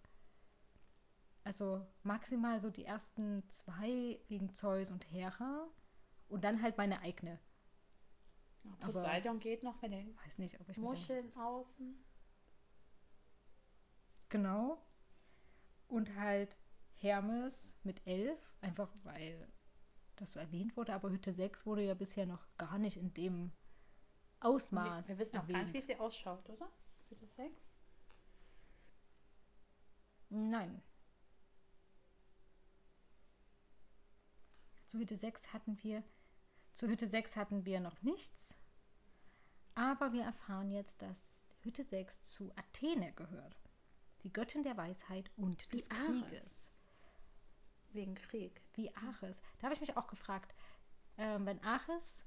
[1.45, 5.69] Also maximal so die ersten zwei wegen Zeus und Hera
[6.29, 7.39] und dann halt meine eigene.
[8.81, 12.03] Aber- Poseidon geht noch mit den Weiß nicht, ob ich Muscheln außen.
[14.29, 14.79] Genau.
[15.89, 16.57] Und halt
[16.95, 19.49] Hermes mit 11, einfach weil
[20.17, 23.53] das so erwähnt wurde, aber Hütte 6 wurde ja bisher noch gar nicht in dem
[24.41, 25.87] Ausmaß Wir, wir wissen noch gar nicht, wie erwähnt.
[25.87, 26.71] sie ausschaut, oder?
[27.11, 27.55] Das Sex?
[30.29, 30.83] Nein.
[34.87, 36.03] Zu Hütte 6 hatten wir
[36.77, 38.55] zu Hütte 6 hatten wir noch nichts.
[39.75, 43.57] Aber wir erfahren jetzt, dass Hütte 6 zu Athene gehört.
[44.27, 46.05] Die Göttin der Weisheit und Wie des Ares.
[46.05, 46.69] Krieges.
[47.93, 48.61] Wegen Krieg.
[48.75, 49.41] wie Ares.
[49.61, 50.53] Da habe ich mich auch gefragt,
[51.17, 52.27] ähm, wenn Ares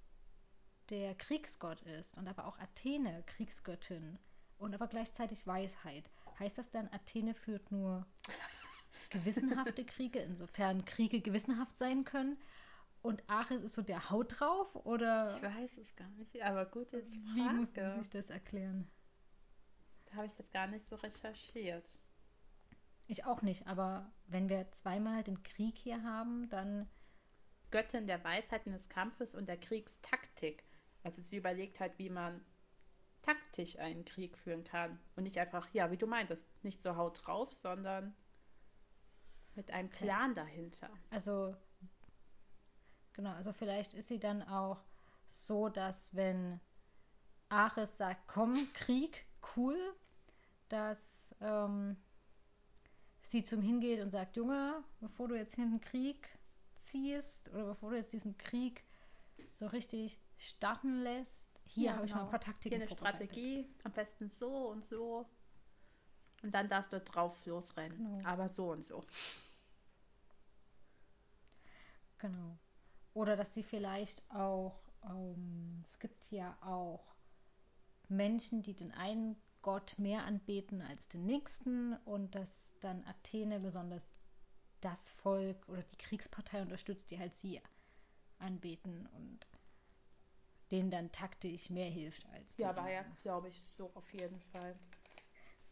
[0.89, 4.17] der Kriegsgott ist und aber auch Athene Kriegsgöttin
[4.59, 6.09] und aber gleichzeitig Weisheit,
[6.39, 8.07] heißt das dann, Athene führt nur
[9.09, 12.38] gewissenhafte Kriege, insofern Kriege gewissenhaft sein können
[13.01, 16.93] und Ares ist so der Haut drauf oder Ich weiß es gar nicht, aber gut,
[16.93, 17.99] jetzt wie muss man Frage.
[17.99, 18.89] sich das erklären?
[20.15, 22.00] Habe ich jetzt gar nicht so recherchiert.
[23.08, 26.88] Ich auch nicht, aber wenn wir zweimal den Krieg hier haben, dann
[27.72, 30.63] Göttin der Weisheiten des Kampfes und der Kriegstaktik.
[31.04, 32.43] Also sie überlegt halt, wie man
[33.22, 35.00] taktisch einen Krieg führen kann.
[35.15, 38.15] Und nicht einfach, ja, wie du meintest, nicht so haut drauf, sondern
[39.56, 40.06] mit einem Okay.
[40.06, 40.89] Plan dahinter.
[41.10, 41.56] Also,
[43.13, 44.84] genau, also vielleicht ist sie dann auch
[45.28, 46.60] so, dass wenn
[47.50, 49.78] Ares sagt, komm, Krieg, cool,
[50.69, 51.97] dass ähm,
[53.23, 56.30] sie zum hingeht und sagt, Junge, bevor du jetzt hier einen Krieg
[56.78, 58.84] ziehst oder bevor du jetzt diesen Krieg
[59.49, 62.32] so richtig starten lässt, hier Ja, habe ich mal ein genau.
[62.32, 62.89] paar Taktiken Hier eine.
[62.89, 65.30] Strategie, am besten so und so.
[66.41, 67.97] Und dann darfst du drauf losrennen.
[67.97, 68.28] Genau.
[68.28, 69.06] Aber so und so.
[72.19, 72.58] Genau.
[73.13, 77.15] Oder dass sie vielleicht auch, ähm, es gibt ja auch
[78.10, 84.08] Menschen, die den einen Gott mehr anbeten als den nächsten und dass dann Athene besonders
[84.82, 87.62] das Volk oder die Kriegspartei unterstützt, die halt sie
[88.39, 89.45] anbeten und
[90.72, 94.39] denen dann taktisch mehr hilft als die Ja, war ja, glaube ich, so auf jeden
[94.39, 94.76] Fall.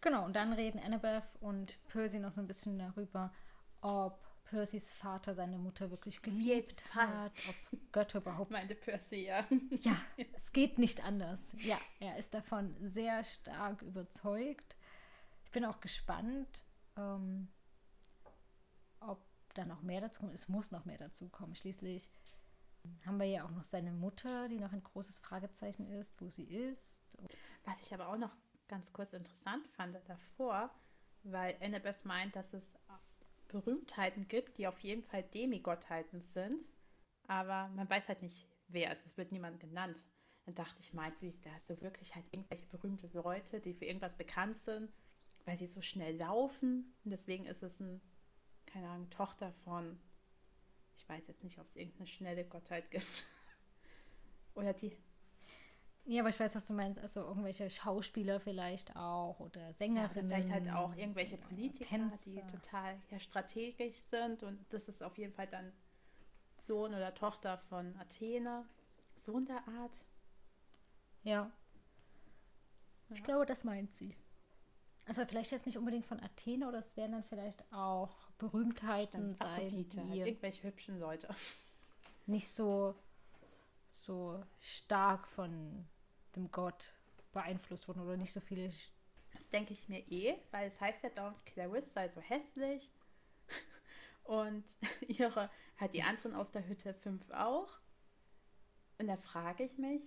[0.02, 3.34] Genau, und dann reden Annabeth und Percy noch so ein bisschen darüber,
[3.82, 9.45] ob Percys Vater seine Mutter wirklich geliebt hat, ob Götter überhaupt Meinte Percy, ja.
[9.71, 9.97] Ja,
[10.33, 11.53] es geht nicht anders.
[11.57, 14.75] Ja, er ist davon sehr stark überzeugt.
[15.43, 16.63] Ich bin auch gespannt,
[16.97, 17.49] ähm,
[18.99, 19.21] ob
[19.53, 20.33] da noch mehr dazu kommt.
[20.33, 21.55] Es muss noch mehr dazu kommen.
[21.55, 22.10] Schließlich
[23.05, 26.45] haben wir ja auch noch seine Mutter, die noch ein großes Fragezeichen ist, wo sie
[26.45, 27.17] ist.
[27.65, 28.36] Was ich aber auch noch
[28.67, 30.69] ganz kurz interessant fand davor,
[31.23, 32.77] weil Annabeth meint, dass es
[33.47, 36.69] Berühmtheiten gibt, die auf jeden Fall Demigottheiten sind,
[37.27, 39.07] aber man weiß halt nicht, wer es ist.
[39.07, 40.03] Es wird niemand genannt.
[40.45, 44.15] Dann dachte ich, meint sie, da du wirklich halt irgendwelche berühmte Leute, die für irgendwas
[44.15, 44.91] bekannt sind,
[45.45, 46.95] weil sie so schnell laufen.
[47.03, 48.01] Und deswegen ist es ein,
[48.65, 49.99] keine Ahnung, Tochter von,
[50.95, 53.27] ich weiß jetzt nicht, ob es irgendeine schnelle Gottheit gibt.
[54.55, 54.95] Oder die,
[56.08, 57.00] Ja, aber ich weiß, was du meinst.
[57.00, 60.30] Also irgendwelche Schauspieler vielleicht auch oder Ja, oder Sängerinnen.
[60.30, 62.48] vielleicht halt auch irgendwelche Politiker, die Tänzer.
[62.48, 65.72] total ja, strategisch sind und das ist auf jeden Fall dann
[66.67, 68.65] Sohn oder Tochter von Athene.
[69.17, 70.06] So in der Art.
[71.24, 71.52] Ja.
[73.13, 73.26] Ich Ja.
[73.26, 74.15] glaube, das meint sie.
[75.06, 79.38] Also vielleicht jetzt nicht unbedingt von Athene oder es werden dann vielleicht auch Berühmtheiten Stimmt,
[79.38, 81.28] sein, Aphrodite, halt die irgendwelche hübschen Leute.
[82.28, 82.96] nicht so,
[83.91, 85.88] so stark von
[86.38, 86.93] dem Gott
[87.34, 88.71] beeinflusst wurden oder nicht so viele.
[89.34, 92.91] Das denke ich mir eh, weil es heißt ja dort, Clarisse sei so hässlich.
[94.23, 94.65] Und
[95.08, 97.80] ihre, halt die anderen aus der Hütte 5 auch.
[98.97, 100.02] Und da frage ich mich,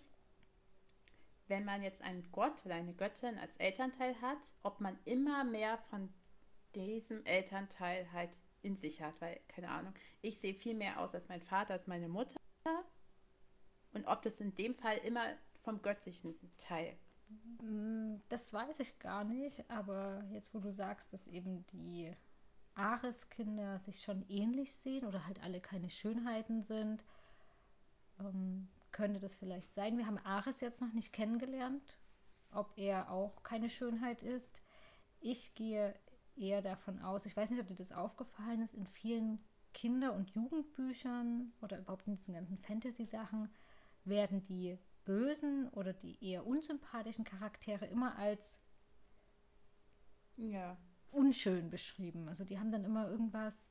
[1.49, 5.79] wenn man jetzt einen Gott oder eine Göttin als Elternteil hat, ob man immer mehr
[5.90, 6.12] von
[6.75, 8.31] diesem Elternteil halt
[8.62, 11.87] in sich hat, weil, keine Ahnung, ich sehe viel mehr aus als mein Vater, als
[11.87, 12.38] meine Mutter.
[13.93, 16.96] Und ob das in dem Fall immer vom göttlichen Teil
[17.62, 22.12] Mm, das weiß ich gar nicht, aber jetzt, wo du sagst, dass eben die
[22.75, 27.05] Ares-Kinder sich schon ähnlich sehen oder halt alle keine Schönheiten sind,
[28.18, 29.99] ähm, könnte das vielleicht sein.
[29.99, 31.99] Wir haben Ares jetzt noch nicht kennengelernt,
[32.53, 34.62] ob er auch keine Schönheit ist.
[35.20, 35.94] Ich gehe
[36.37, 39.38] eher davon aus, ich weiß nicht, ob dir das aufgefallen ist, in vielen
[39.75, 43.51] Kinder- und Jugendbüchern oder überhaupt in diesen ganzen Fantasy-Sachen
[44.05, 48.59] werden die bösen oder die eher unsympathischen Charaktere immer als
[50.37, 50.77] ja.
[51.11, 52.29] unschön beschrieben.
[52.29, 53.69] Also die haben dann immer irgendwas,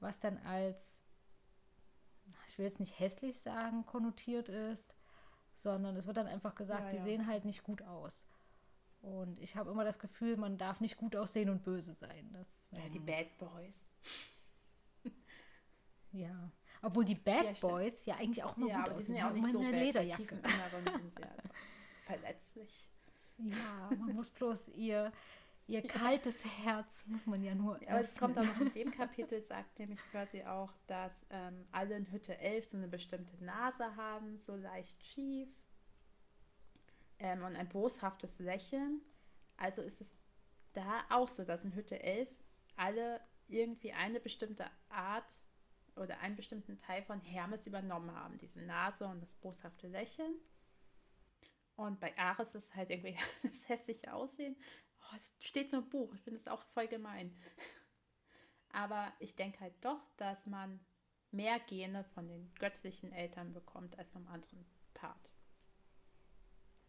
[0.00, 1.00] was dann als,
[2.48, 4.96] ich will jetzt nicht hässlich sagen, konnotiert ist,
[5.56, 7.02] sondern es wird dann einfach gesagt, ja, die ja.
[7.02, 8.24] sehen halt nicht gut aus.
[9.00, 12.32] Und ich habe immer das Gefühl, man darf nicht gut aussehen und böse sein.
[12.32, 13.74] Das, ja, ähm, die Bad Boys.
[16.12, 16.50] ja.
[16.84, 18.98] Obwohl die Bad ja, Boys ja eigentlich auch mal ja, gut aber aussehen.
[18.98, 20.34] Die sind ja auch nicht so Lederjacke.
[20.34, 21.42] Inneren sind sie halt
[22.06, 22.90] verletzlich.
[23.38, 25.12] Ja, man muss bloß ihr,
[25.66, 27.82] ihr kaltes Herz, muss man ja nur.
[27.82, 31.66] Ja, aber es kommt auch noch in dem Kapitel, sagt nämlich quasi auch, dass ähm,
[31.72, 35.48] alle in Hütte 11 so eine bestimmte Nase haben, so leicht schief.
[37.18, 39.00] Ähm, und ein boshaftes Lächeln.
[39.56, 40.16] Also ist es
[40.74, 42.28] da auch so, dass in Hütte 11
[42.76, 45.24] alle irgendwie eine bestimmte Art
[45.96, 48.38] oder einen bestimmten Teil von Hermes übernommen haben.
[48.38, 50.34] Diese Nase und das boshafte Lächeln.
[51.76, 54.56] Und bei Ares ist halt irgendwie das hässliche Aussehen.
[55.00, 56.14] Oh, es steht so im Buch.
[56.14, 57.34] Ich finde es auch voll gemein.
[58.72, 60.80] Aber ich denke halt doch, dass man
[61.30, 65.30] mehr Gene von den göttlichen Eltern bekommt als vom anderen Part.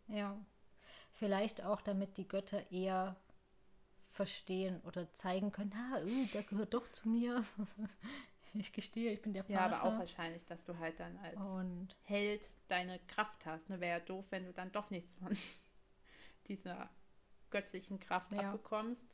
[0.07, 0.39] Ja,
[1.13, 3.15] vielleicht auch, damit die Götter eher
[4.11, 7.43] verstehen oder zeigen können, ah, öh, der gehört doch zu mir.
[8.59, 9.53] ich gestehe, ich bin der Vater.
[9.53, 13.69] Ja, aber auch wahrscheinlich, dass du halt dann als und Held deine Kraft hast.
[13.69, 13.79] Ne?
[13.79, 15.35] Wäre ja doof, wenn du dann doch nichts von
[16.47, 16.89] dieser
[17.49, 18.51] göttlichen Kraft ja.
[18.51, 19.05] abbekommst.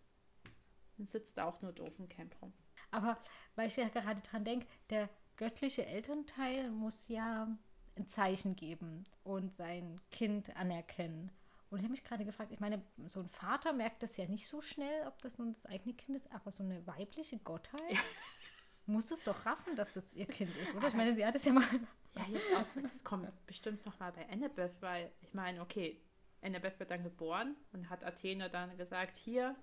[0.97, 2.53] Dann sitzt du auch nur doof im Camp rum.
[2.91, 3.17] Aber
[3.55, 7.47] weil ich ja gerade dran denke, der göttliche Elternteil muss ja
[7.95, 11.31] ein Zeichen geben und sein Kind anerkennen.
[11.69, 14.47] Und ich habe mich gerade gefragt, ich meine, so ein Vater merkt das ja nicht
[14.47, 17.79] so schnell, ob das nun das eigene Kind ist, aber so eine weibliche Gottheit
[18.91, 20.87] muss es doch raffen, dass das ihr Kind ist, oder?
[20.87, 21.63] Ich meine, sie hat es ja mal.
[22.13, 25.97] Ja, jetzt auch, das kommt bestimmt nochmal bei Annabeth, weil ich meine, okay,
[26.41, 29.55] Annabeth wird dann geboren und hat Athene dann gesagt, hier,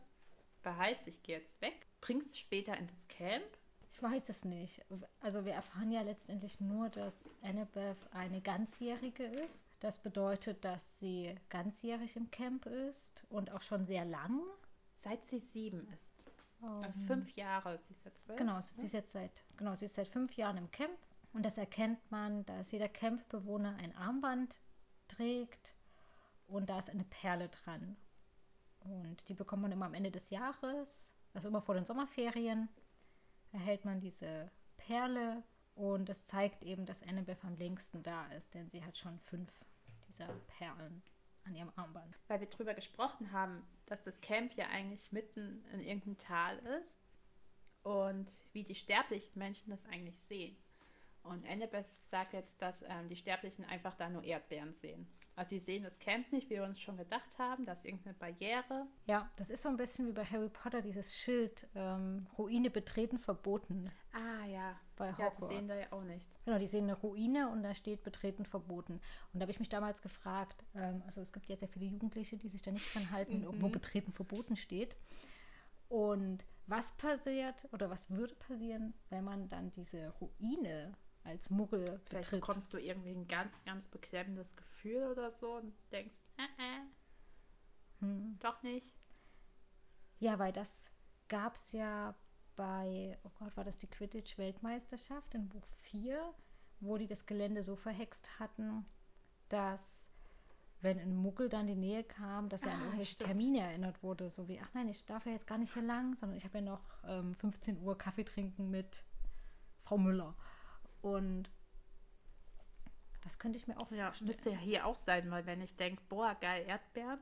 [0.63, 3.45] behalt's, ich gehe jetzt weg, bring's später in das Camp.
[3.91, 4.83] Ich weiß es nicht.
[5.21, 9.69] Also wir erfahren ja letztendlich nur, dass Annabeth eine ganzjährige ist.
[9.81, 14.41] Das bedeutet, dass sie ganzjährig im Camp ist und auch schon sehr lang.
[15.03, 16.18] Seit sie sieben ist.
[16.61, 18.39] Um, also fünf Jahre, sie ist jetzt zwölf.
[18.39, 20.99] Genau, sie ist jetzt seit, genau, sie ist seit fünf Jahren im Camp.
[21.33, 24.59] Und das erkennt man, dass jeder Campbewohner ein Armband
[25.09, 25.75] trägt
[26.47, 27.97] und da ist eine Perle dran.
[28.81, 32.69] Und die bekommt man immer am Ende des Jahres, also immer vor den Sommerferien,
[33.53, 35.43] erhält man diese Perle
[35.75, 39.53] und es zeigt eben, dass Annabeth am längsten da ist, denn sie hat schon fünf
[40.09, 41.03] dieser Perlen
[41.45, 42.19] an ihrem Armband.
[42.29, 46.99] Weil wir drüber gesprochen haben, dass das Camp ja eigentlich mitten in irgendeinem Tal ist
[47.83, 50.57] und wie die sterblichen Menschen das eigentlich sehen.
[51.23, 55.07] Und Annabeth sagt jetzt, dass ähm, die Sterblichen einfach da nur Erdbeeren sehen.
[55.39, 58.15] Also sie sehen das Camp nicht, wie wir uns schon gedacht haben, das ist irgendeine
[58.15, 58.89] Barriere.
[59.07, 63.21] Ja, das ist so ein bisschen wie bei Harry Potter, dieses Schild, ähm, Ruine betreten
[63.21, 63.89] verboten.
[64.13, 65.39] Ah ja, bei Hogwarts.
[65.39, 66.29] Ja, die sehen da ja auch nichts.
[66.45, 68.95] Genau, die sehen eine Ruine und da steht betreten verboten.
[69.33, 72.37] Und da habe ich mich damals gefragt, ähm, also es gibt ja sehr viele Jugendliche,
[72.37, 73.63] die sich da nicht dran halten, mhm.
[73.63, 74.97] wo betreten verboten steht.
[75.89, 80.95] Und was passiert oder was würde passieren, wenn man dann diese Ruine
[81.29, 82.41] als Muggel Vielleicht betritt.
[82.41, 88.39] bekommst du irgendwie ein ganz, ganz beklemmendes Gefühl oder so und denkst, äh, äh, hm.
[88.41, 88.95] doch nicht.
[90.19, 90.85] Ja, weil das
[91.29, 92.15] gab es ja
[92.57, 96.35] bei, oh Gott, war das die Quidditch-Weltmeisterschaft in Buch 4,
[96.81, 98.85] wo die das Gelände so verhext hatten,
[99.49, 100.09] dass
[100.81, 103.29] wenn ein Muggel dann in die Nähe kam, dass er ah, an irgendwelche stimmt.
[103.29, 106.15] Termine erinnert wurde, so wie, ach nein, ich darf ja jetzt gar nicht hier lang,
[106.15, 109.05] sondern ich habe ja noch ähm, 15 Uhr Kaffee trinken mit
[109.83, 110.35] Frau Müller.
[111.03, 111.51] Und
[113.23, 114.13] das könnte ich mir auch ja.
[114.21, 117.21] Müsste ja hier auch sein, weil wenn ich denke, boah, geil, Erdbeeren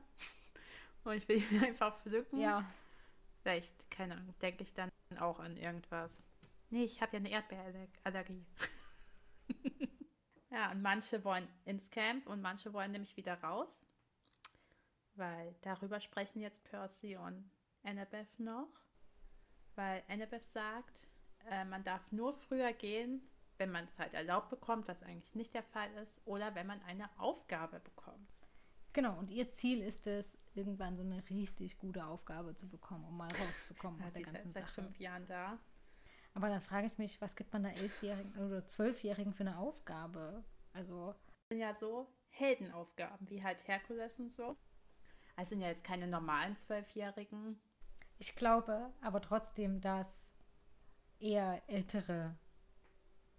[1.03, 2.65] und ich will die einfach pflücken, ja.
[3.41, 4.89] vielleicht, keine Ahnung, denke ich dann
[5.19, 6.15] auch an irgendwas.
[6.69, 8.45] Nee, ich habe ja eine Erdbeerallergie.
[10.49, 13.85] ja, und manche wollen ins Camp und manche wollen nämlich wieder raus,
[15.15, 17.49] weil darüber sprechen jetzt Percy und
[17.83, 18.69] Annabeth noch,
[19.75, 21.07] weil Annabeth sagt,
[21.49, 23.21] äh, man darf nur früher gehen,
[23.57, 26.81] wenn man es halt erlaubt bekommt, was eigentlich nicht der Fall ist, oder wenn man
[26.83, 28.29] eine Aufgabe bekommt.
[28.93, 33.15] Genau, und ihr Ziel ist es, irgendwann so eine richtig gute Aufgabe zu bekommen, um
[33.17, 34.73] mal rauszukommen aus der ganzen seit Sache.
[34.73, 35.59] fünf Jahren da.
[36.33, 40.43] Aber dann frage ich mich, was gibt man einer Elfjährigen oder Zwölfjährigen für eine Aufgabe?
[40.73, 41.15] Also,
[41.49, 44.57] sind ja so Heldenaufgaben, wie halt Herkules und so.
[45.35, 47.61] Also sind ja jetzt keine normalen Zwölfjährigen.
[48.19, 50.31] ich glaube aber trotzdem, dass
[51.19, 52.37] eher ältere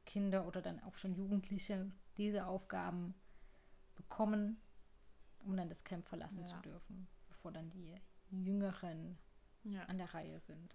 [0.08, 3.14] Kinder oder dann auch schon Jugendliche diese Aufgaben
[3.94, 4.60] bekommen,
[5.40, 6.46] um dann das Camp verlassen Ja.
[6.46, 7.94] zu dürfen, bevor dann die
[8.30, 9.18] Jüngeren
[9.64, 9.82] Ja.
[9.84, 10.74] an der Reihe sind.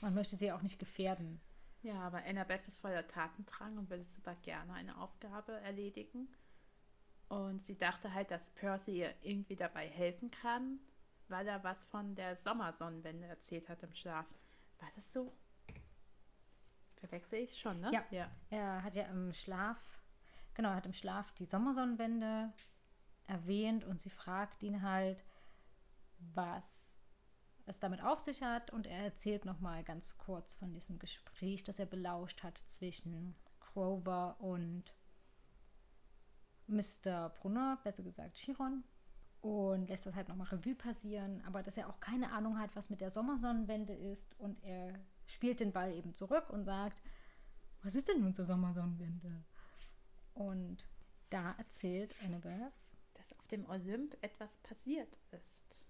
[0.00, 1.40] Man möchte sie auch nicht gefährden.
[1.82, 6.28] ja, aber Annabeth ist voller Tatendrang und würde super gerne eine Aufgabe erledigen.
[7.28, 10.78] Und sie dachte halt, dass Percy ihr irgendwie dabei helfen kann,
[11.28, 14.26] weil er was von der Sommersonnenwende erzählt hat im Schlaf.
[14.78, 15.36] War das so?
[16.96, 17.90] Verwechsel ich schon, ne?
[17.92, 18.04] Ja.
[18.10, 18.30] ja.
[18.50, 19.78] Er hat ja im Schlaf,
[20.54, 22.52] genau, er hat im Schlaf die Sommersonnenwende
[23.26, 25.24] erwähnt und sie fragt ihn halt,
[26.18, 26.96] was
[27.66, 31.78] es damit auf sich hat und er erzählt nochmal ganz kurz von diesem Gespräch, das
[31.78, 34.94] er belauscht hat zwischen Grover und
[36.68, 37.30] Mr.
[37.30, 38.84] Brunner, besser gesagt Chiron
[39.40, 42.90] und lässt das halt nochmal Revue passieren, aber dass er auch keine Ahnung hat, was
[42.90, 44.92] mit der Sommersonnenwende ist und er
[45.26, 47.00] spielt den Ball eben zurück und sagt,
[47.82, 49.44] was ist denn nun zur Sommersonnenwende?
[50.34, 50.86] Und
[51.30, 52.72] da erzählt Annabeth,
[53.14, 55.86] Dass auf dem Olymp etwas passiert ist.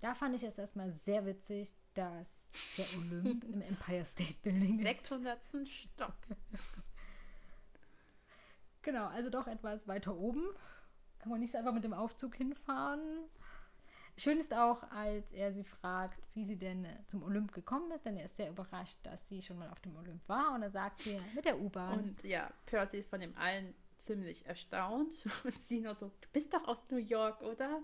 [0.00, 4.84] da fand ich es erstmal sehr witzig, dass der Olymp im Empire State Building ist.
[4.84, 5.38] 600.
[5.66, 6.14] Stock.
[8.82, 10.44] Genau, also doch etwas weiter oben.
[11.18, 13.00] Kann man nicht einfach mit dem Aufzug hinfahren.
[14.18, 18.16] Schön ist auch, als er sie fragt, wie sie denn zum Olymp gekommen ist, denn
[18.16, 20.54] er ist sehr überrascht, dass sie schon mal auf dem Olymp war.
[20.54, 21.98] Und er sagt sie mit der U-Bahn.
[21.98, 25.12] Und ja, Percy ist von dem allen ziemlich erstaunt.
[25.44, 27.82] Und sie nur so, du bist doch aus New York, oder?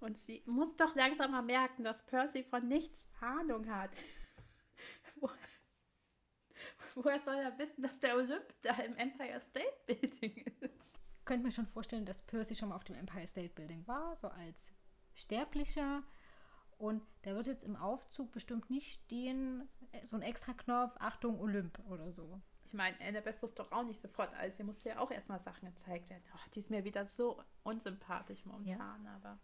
[0.00, 3.90] Und sie muss doch langsam mal merken, dass Percy von nichts Ahnung hat.
[5.14, 5.30] Wo,
[6.94, 10.84] woher soll er wissen, dass der Olymp da im Empire State Building ist?
[11.24, 14.28] könnte mir schon vorstellen, dass Percy schon mal auf dem Empire State Building war, so
[14.28, 14.74] als
[15.14, 16.02] Sterblicher.
[16.78, 19.68] Und der wird jetzt im Aufzug bestimmt nicht stehen,
[20.02, 22.40] so ein extra Knopf, Achtung, Olymp oder so.
[22.66, 24.58] Ich meine, Annabeth wusste doch auch nicht sofort alles.
[24.58, 26.24] Ihr musste ja auch erstmal Sachen gezeigt werden.
[26.34, 29.38] Ach, die ist mir wieder so unsympathisch momentan, aber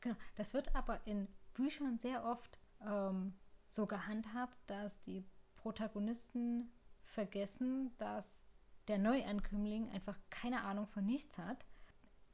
[0.00, 0.16] Genau.
[0.36, 3.34] Das wird aber in Büchern sehr oft ähm,
[3.68, 5.24] so gehandhabt, dass die
[5.56, 6.70] Protagonisten
[7.02, 8.38] vergessen, dass
[8.86, 11.66] der Neuankömmling einfach keine Ahnung von nichts hat.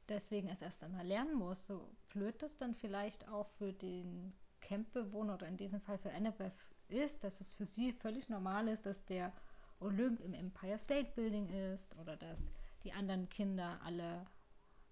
[0.07, 1.65] Deswegen es erst einmal lernen muss.
[1.65, 6.53] So blöd das dann vielleicht auch für den Campbewohner oder in diesem Fall für Annabeth
[6.87, 9.31] ist, dass es für sie völlig normal ist, dass der
[9.79, 12.43] Olymp im Empire State Building ist oder dass
[12.83, 14.25] die anderen Kinder alle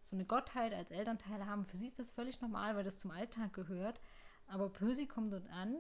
[0.02, 1.66] so eine Gottheit als Elternteil haben.
[1.66, 4.02] Für sie ist das völlig normal, weil das zum Alltag gehört.
[4.48, 5.78] Aber Percy kommt dort an,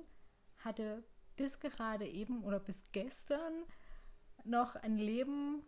[0.64, 1.04] hatte
[1.36, 3.54] bis gerade eben oder bis gestern
[4.46, 5.64] noch ein Leben,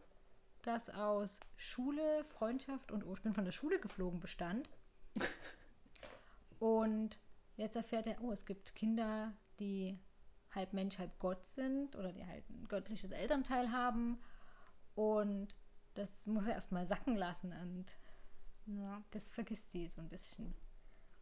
[0.68, 4.70] das aus Schule, Freundschaft und oh, ich bin von der Schule geflogen bestand.
[6.60, 7.18] Und
[7.58, 10.00] jetzt erfährt er, oh, es gibt Kinder, die
[10.52, 14.18] halb Mensch, halb Gott sind oder die halt ein göttliches Elternteil haben.
[14.96, 15.56] Und
[15.94, 17.86] das muss er erstmal sacken lassen und
[18.66, 19.04] ja.
[19.12, 20.54] das vergisst sie so ein bisschen.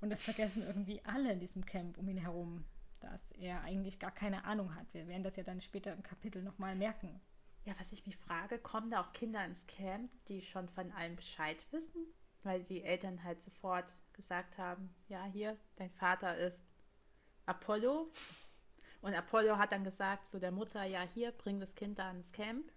[0.02, 2.66] Und das vergessen irgendwie alle in diesem Camp um ihn herum,
[3.00, 4.94] dass er eigentlich gar keine Ahnung hat.
[4.94, 7.22] Wir werden das ja dann später im Kapitel nochmal merken.
[7.66, 11.16] Ja, was ich mich frage, kommen da auch Kinder ins Camp, die schon von allem
[11.16, 12.06] Bescheid wissen?
[12.44, 16.60] Weil die Eltern halt sofort gesagt haben, ja, hier, dein Vater ist
[17.46, 18.12] Apollo.
[19.02, 22.32] Und Apollo hat dann gesagt zu der Mutter, ja, hier, bring das Kind da ins
[22.34, 22.70] Camp.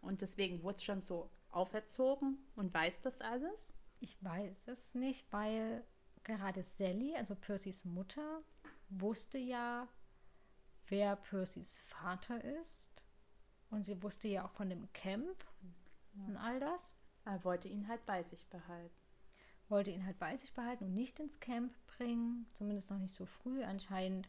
[0.00, 3.72] Und deswegen wurde es schon so auferzogen und weiß das alles.
[4.00, 5.84] Ich weiß es nicht, weil
[6.22, 8.42] gerade Sally, also Percys Mutter,
[8.88, 9.88] wusste ja,
[10.86, 12.87] wer Percys Vater ist.
[13.70, 15.44] Und sie wusste ja auch von dem Camp
[16.26, 16.96] und all das.
[17.24, 18.94] Er wollte ihn halt bei sich behalten.
[19.68, 22.46] Wollte ihn halt bei sich behalten und nicht ins Camp bringen.
[22.54, 23.62] Zumindest noch nicht so früh.
[23.62, 24.28] Anscheinend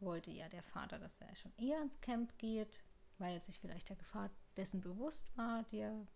[0.00, 2.80] wollte ja der Vater, dass er schon eher ins Camp geht,
[3.18, 6.06] weil er sich vielleicht der Gefahr dessen bewusst war, die er,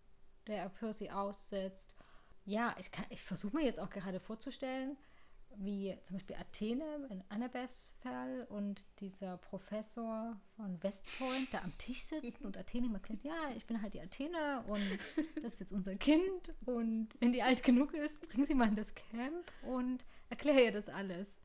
[0.47, 1.95] der er Percy aussetzt.
[2.45, 4.97] Ja, ich, kann- ich versuche mir jetzt auch gerade vorzustellen,
[5.59, 11.71] wie zum Beispiel Athene in Annabeths Fall und dieser Professor von West Point da am
[11.77, 14.99] Tisch sitzen und Athene ihm erklärt, ja, ich bin halt die Athene und
[15.35, 18.75] das ist jetzt unser Kind und wenn die alt genug ist, bring sie mal in
[18.75, 21.39] das Camp und erkläre ihr das alles.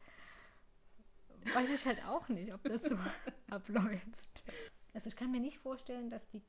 [1.54, 2.96] Weiß ich halt auch nicht, ob das so
[3.50, 4.42] abläuft.
[4.92, 6.42] Also ich kann mir nicht vorstellen, dass die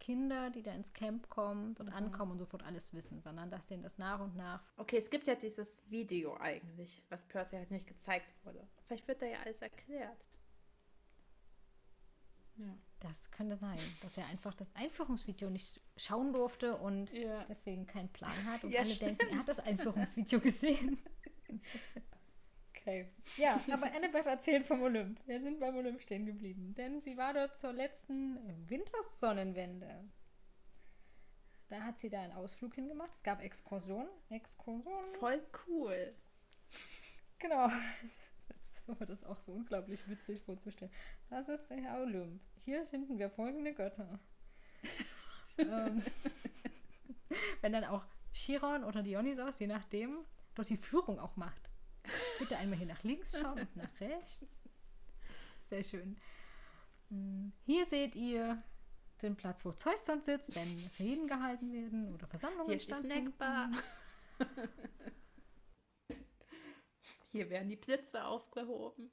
[0.00, 1.94] Kinder, die da ins Camp kommen und mhm.
[1.94, 4.62] ankommen und sofort alles wissen, sondern dass denen das nach und nach.
[4.76, 8.66] Okay, es gibt ja dieses Video eigentlich, was Percy halt nicht gezeigt wurde.
[8.86, 10.28] Vielleicht wird da ja alles erklärt.
[12.56, 12.76] Ja.
[13.00, 17.44] Das könnte sein, dass er einfach das Einführungsvideo nicht schauen durfte und ja.
[17.44, 18.64] deswegen keinen Plan hat.
[18.64, 19.20] Und ja, alle stimmt.
[19.20, 20.98] denken, er hat das Einführungsvideo gesehen.
[22.88, 23.06] okay.
[23.36, 25.20] Ja, aber Annabeth erzählt vom Olymp.
[25.26, 30.04] Wir sind beim Olymp stehen geblieben, denn sie war dort zur letzten Wintersonnenwende.
[31.68, 33.12] Da hat sie da einen Ausflug hingemacht.
[33.12, 34.08] Es gab Exkursionen.
[34.30, 35.14] Exkursionen.
[35.18, 36.14] Voll cool.
[37.38, 37.68] Genau.
[38.86, 40.90] So war das auch so unglaublich witzig vorzustellen.
[41.28, 42.40] Das ist der Herr Olymp.
[42.64, 44.18] Hier finden wir folgende Götter.
[45.58, 46.02] ähm,
[47.60, 50.24] wenn dann auch Chiron oder Dionysos, je nachdem,
[50.54, 51.67] dort die Führung auch macht.
[52.38, 54.46] Bitte einmal hier nach links schauen und nach rechts.
[55.68, 56.16] Sehr schön.
[57.10, 58.62] Hm, hier seht ihr
[59.22, 63.34] den Platz, wo Zeus sonst sitzt, wenn Reden gehalten werden oder Versammlungen Hier stattfinden.
[67.30, 69.10] Hier werden die Blitze aufgehoben.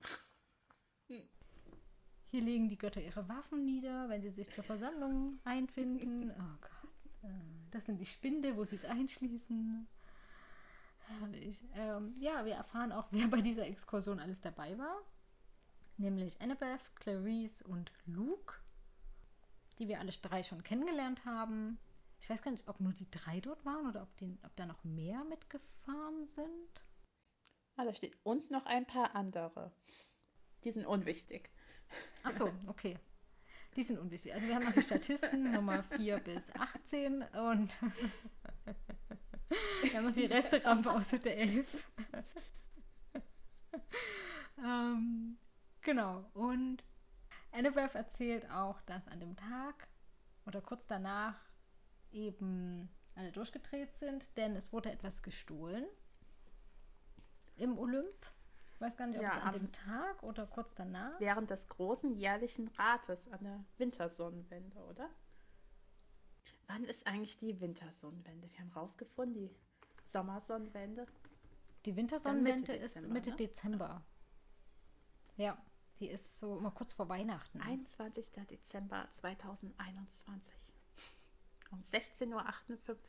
[1.07, 6.31] Hier legen die Götter ihre Waffen nieder, wenn sie sich zur Versammlung einfinden.
[6.31, 6.91] Oh Gott.
[7.23, 7.29] Äh,
[7.71, 9.87] das sind die Spinde, wo sie es einschließen.
[11.07, 11.63] Herrlich.
[11.75, 15.01] Ähm, ja, wir erfahren auch, wer bei dieser Exkursion alles dabei war.
[15.97, 18.55] Nämlich Annabeth, Clarice und Luke,
[19.79, 21.77] die wir alle drei schon kennengelernt haben.
[22.19, 24.65] Ich weiß gar nicht, ob nur die drei dort waren oder ob, die, ob da
[24.65, 26.81] noch mehr mitgefahren sind.
[27.77, 29.71] Ah, da steht und noch ein paar andere.
[30.63, 31.49] Die sind unwichtig.
[32.23, 32.97] Ach so, okay.
[33.75, 34.33] Die sind unwichtig.
[34.33, 37.75] Also wir haben noch die Statisten Nummer 4 bis 18 und
[39.81, 41.67] wir haben noch die Resterampe aus der 11.
[44.57, 45.37] ähm,
[45.81, 46.29] genau.
[46.33, 46.83] Und
[47.51, 49.87] Annabeth erzählt auch, dass an dem Tag
[50.45, 51.35] oder kurz danach
[52.11, 55.85] eben alle durchgedreht sind, denn es wurde etwas gestohlen
[57.55, 58.25] im Olymp.
[58.73, 61.17] Ich weiß gar nicht, ob ja, es an dem Tag oder kurz danach.
[61.19, 65.09] Während des großen jährlichen Rates an der Wintersonnenwende, oder?
[66.67, 68.49] Wann ist eigentlich die Wintersonnenwende?
[68.51, 69.55] Wir haben rausgefunden, die
[70.03, 71.05] Sommersonnenwende.
[71.85, 73.35] Die Wintersonnenwende Mitte ist Mitte ne?
[73.35, 74.03] Dezember.
[75.37, 75.57] Ja,
[75.99, 77.61] die ist so immer kurz vor Weihnachten.
[77.61, 78.47] 21.
[78.49, 80.53] Dezember 2021.
[81.71, 82.97] Um 16.58 Uhr.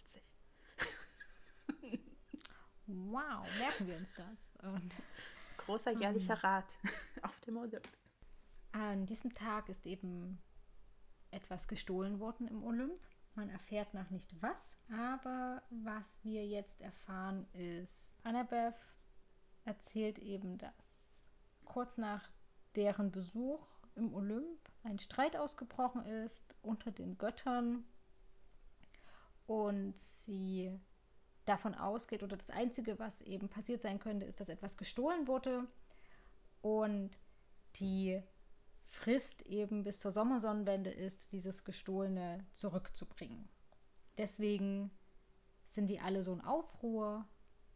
[2.89, 4.73] Wow, merken wir uns das.
[4.73, 4.95] Und,
[5.57, 6.79] Großer jährlicher ähm, Rat
[7.23, 7.89] auf dem Olymp.
[8.71, 10.41] An diesem Tag ist eben
[11.33, 13.01] etwas gestohlen worden im Olymp.
[13.37, 14.57] Man erfährt noch nicht was,
[14.91, 18.75] aber was wir jetzt erfahren ist, Annabeth
[19.67, 20.73] erzählt eben, dass
[21.67, 22.31] kurz nach
[22.77, 23.61] deren Besuch
[23.95, 27.85] im Olymp ein Streit ausgebrochen ist unter den Göttern
[29.47, 30.73] und sie
[31.45, 35.67] davon ausgeht oder das Einzige, was eben passiert sein könnte, ist, dass etwas gestohlen wurde
[36.63, 37.11] und
[37.77, 38.23] die
[38.89, 43.49] Frist eben bis zur Sommersonnenwende ist, dieses Gestohlene zurückzubringen.
[44.17, 44.91] Deswegen
[45.71, 47.27] sind die alle so in Aufruhr,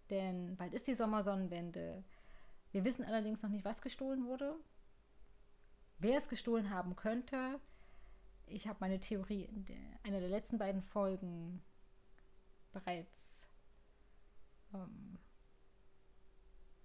[0.08, 2.04] denn bald ist die Sommersonnenwende.
[2.72, 4.54] Wir wissen allerdings noch nicht, was gestohlen wurde,
[5.98, 7.60] wer es gestohlen haben könnte.
[8.46, 11.62] Ich habe meine Theorie in der, einer der letzten beiden Folgen
[12.72, 13.46] bereits
[14.74, 15.18] ähm,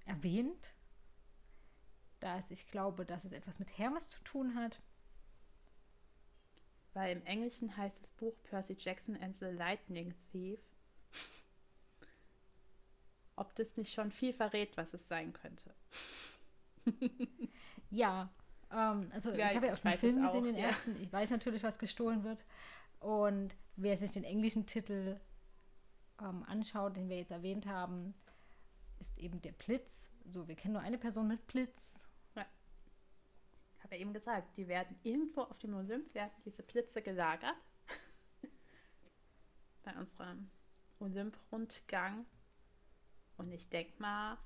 [0.06, 0.75] erwähnt,
[2.26, 4.82] dass ich glaube, dass es etwas mit Hermes zu tun hat.
[6.94, 10.60] Weil im Englischen heißt das Buch Percy Jackson and the Lightning Thief.
[13.36, 15.76] Ob das nicht schon viel verrät, was es sein könnte.
[17.92, 18.30] ja,
[18.72, 20.68] ähm, also ja, ich habe ja auch den Film gesehen, den ja.
[20.68, 20.96] ersten.
[21.02, 22.44] Ich weiß natürlich, was gestohlen wird.
[23.00, 25.20] Und wer sich den englischen Titel
[26.20, 28.16] ähm, anschaut, den wir jetzt erwähnt haben,
[29.00, 30.12] ist eben der Blitz.
[30.26, 32.05] So, wir kennen nur eine Person mit Blitz.
[33.86, 37.54] Habe ja eben gesagt, die werden irgendwo auf dem Olymp werden diese Blitze gelagert.
[39.84, 40.50] Bei unserem
[40.98, 42.26] Olymp-Rundgang.
[43.38, 44.40] Und ich denke mal,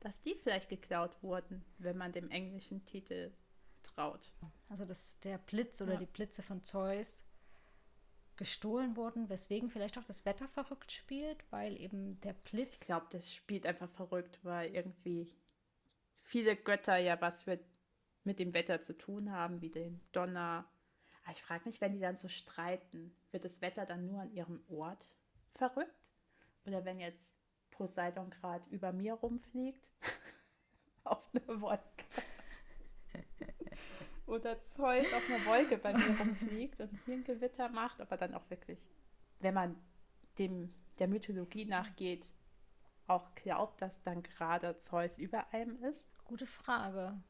[0.00, 3.34] dass die vielleicht geklaut wurden, wenn man dem englischen Titel
[3.82, 4.32] traut.
[4.70, 5.98] Also dass der Blitz oder ja.
[5.98, 7.26] die Blitze von Zeus
[8.36, 12.80] gestohlen wurden, weswegen vielleicht auch das Wetter verrückt spielt, weil eben der Blitz.
[12.80, 15.30] Ich glaube, das spielt einfach verrückt, weil irgendwie
[16.22, 17.60] viele Götter ja was für,
[18.24, 20.64] mit dem Wetter zu tun haben, wie den Donner.
[21.24, 24.32] Aber ich frage mich, wenn die dann so streiten, wird das Wetter dann nur an
[24.32, 25.06] ihrem Ort
[25.54, 25.94] verrückt?
[26.66, 27.24] Oder wenn jetzt
[27.70, 29.90] Poseidon gerade über mir rumfliegt
[31.04, 31.82] auf einer Wolke?
[34.26, 38.16] oder Zeus auf einer Wolke bei mir rumfliegt und hier ein Gewitter macht, ob er
[38.16, 38.80] dann auch wirklich,
[39.40, 39.76] wenn man
[40.38, 42.26] dem der Mythologie nachgeht,
[43.06, 46.04] auch glaubt, dass dann gerade Zeus über einem ist?
[46.24, 47.20] Gute Frage.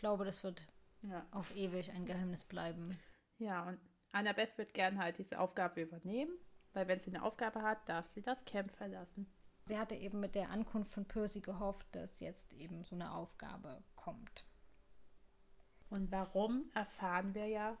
[0.00, 0.66] Ich glaube, das wird
[1.02, 1.26] ja.
[1.30, 2.98] auf ewig ein Geheimnis bleiben.
[3.36, 3.78] Ja, und
[4.12, 6.32] Annabeth wird gern halt diese Aufgabe übernehmen,
[6.72, 9.30] weil wenn sie eine Aufgabe hat, darf sie das Camp verlassen.
[9.66, 13.84] Sie hatte eben mit der Ankunft von Percy gehofft, dass jetzt eben so eine Aufgabe
[13.94, 14.46] kommt.
[15.90, 17.76] Und warum erfahren wir ja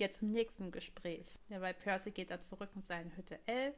[0.00, 1.38] jetzt im nächsten Gespräch.
[1.48, 3.76] Ja, weil Percy geht da zurück in seine Hütte 11,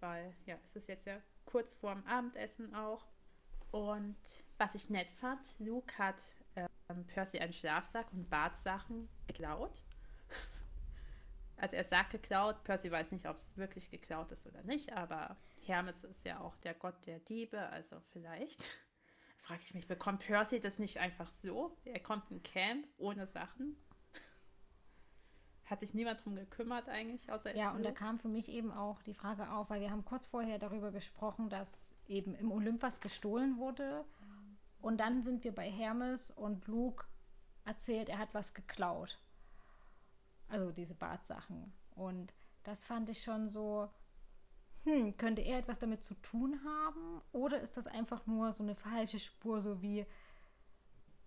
[0.00, 3.06] weil ja, es ist jetzt ja kurz vorm Abendessen auch.
[3.70, 4.16] Und
[4.58, 6.20] was ich nett fand, Luke hat
[6.56, 9.82] ähm, Percy einen Schlafsack und Badsachen geklaut.
[11.56, 15.36] Also er sagt geklaut, Percy weiß nicht, ob es wirklich geklaut ist oder nicht, aber
[15.66, 18.64] Hermes ist ja auch der Gott der Diebe, also vielleicht.
[19.42, 21.76] Frage ich mich, bekommt Percy das nicht einfach so?
[21.84, 23.76] Er kommt in Camp ohne Sachen
[25.70, 29.02] hat sich niemand drum gekümmert eigentlich, außer Ja, und da kam für mich eben auch
[29.02, 33.00] die Frage auf, weil wir haben kurz vorher darüber gesprochen, dass eben im Olymp was
[33.00, 34.04] gestohlen wurde.
[34.80, 37.04] Und dann sind wir bei Hermes und Luke
[37.64, 39.18] erzählt, er hat was geklaut.
[40.48, 41.72] Also diese Bartsachen.
[41.90, 42.32] Und
[42.64, 43.90] das fand ich schon so,
[44.84, 47.20] hm, könnte er etwas damit zu tun haben?
[47.32, 50.06] Oder ist das einfach nur so eine falsche Spur, so wie,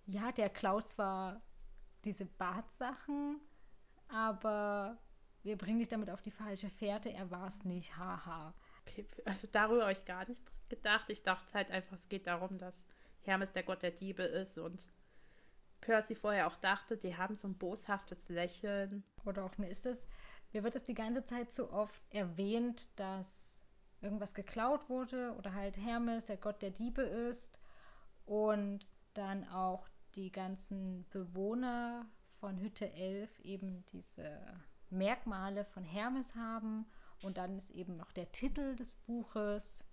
[0.07, 1.41] ja, der klaut zwar
[2.03, 3.39] diese Bartsachen,
[4.09, 4.97] aber
[5.43, 7.11] wir bringen dich damit auf die falsche Fährte.
[7.11, 8.53] Er war es nicht, haha.
[8.81, 11.09] Okay, also darüber habe ich gar nicht gedacht.
[11.09, 12.87] Ich dachte halt einfach, es geht darum, dass
[13.23, 14.85] Hermes der Gott der Diebe ist und
[15.81, 19.03] Percy vorher auch dachte, die haben so ein boshaftes Lächeln.
[19.25, 19.97] Oder auch mir ist es,
[20.53, 23.59] mir wird es die ganze Zeit zu oft erwähnt, dass
[24.01, 27.57] irgendwas geklaut wurde oder halt Hermes der Gott der Diebe ist
[28.25, 32.05] und dann auch die ganzen Bewohner
[32.39, 34.39] von Hütte 11 eben diese
[34.89, 36.85] Merkmale von Hermes haben
[37.21, 39.85] und dann ist eben noch der Titel des Buches.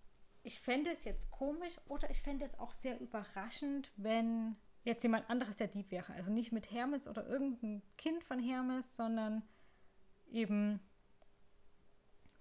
[0.42, 5.28] Ich fände es jetzt komisch oder ich fände es auch sehr überraschend, wenn jetzt jemand
[5.28, 6.12] anderes der Dieb wäre.
[6.14, 9.42] Also nicht mit Hermes oder irgendein Kind von Hermes, sondern
[10.30, 10.80] eben,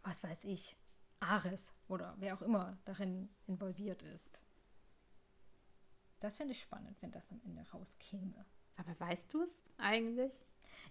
[0.04, 0.78] was weiß ich,
[1.20, 4.41] Ares oder wer auch immer darin involviert ist.
[6.22, 8.45] Das fände ich spannend, wenn das am Ende rauskäme.
[8.78, 10.32] Aber weißt du es eigentlich?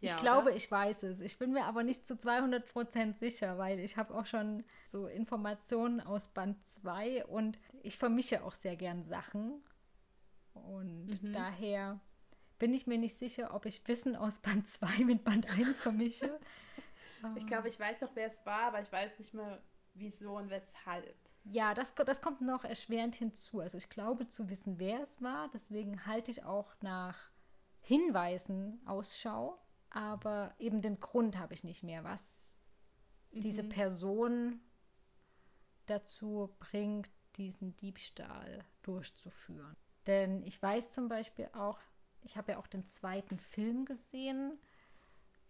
[0.00, 0.56] Ich ja, glaube, oder?
[0.56, 1.20] ich weiß es.
[1.20, 6.00] Ich bin mir aber nicht zu 200% sicher, weil ich habe auch schon so Informationen
[6.00, 9.62] aus Band 2 und ich vermische auch sehr gern Sachen.
[10.54, 11.32] Und mhm.
[11.32, 12.00] daher
[12.58, 16.38] bin ich mir nicht sicher, ob ich Wissen aus Band 2 mit Band 1 vermische.
[17.36, 19.60] ich glaube, ich weiß noch, wer es war, aber ich weiß nicht mehr,
[19.94, 21.16] wieso und weshalb.
[21.44, 23.60] Ja, das, das kommt noch erschwerend hinzu.
[23.60, 25.48] Also ich glaube zu wissen, wer es war.
[25.52, 27.16] Deswegen halte ich auch nach
[27.80, 29.58] Hinweisen Ausschau,
[29.90, 32.58] aber eben den Grund habe ich nicht mehr, was
[33.32, 33.40] mhm.
[33.40, 34.60] diese Person
[35.86, 39.76] dazu bringt, diesen Diebstahl durchzuführen.
[40.06, 41.78] Denn ich weiß zum Beispiel auch,
[42.22, 44.58] ich habe ja auch den zweiten Film gesehen,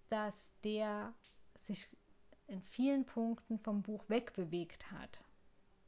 [0.08, 1.14] dass der
[1.60, 1.88] sich
[2.46, 5.22] in vielen Punkten vom Buch wegbewegt hat.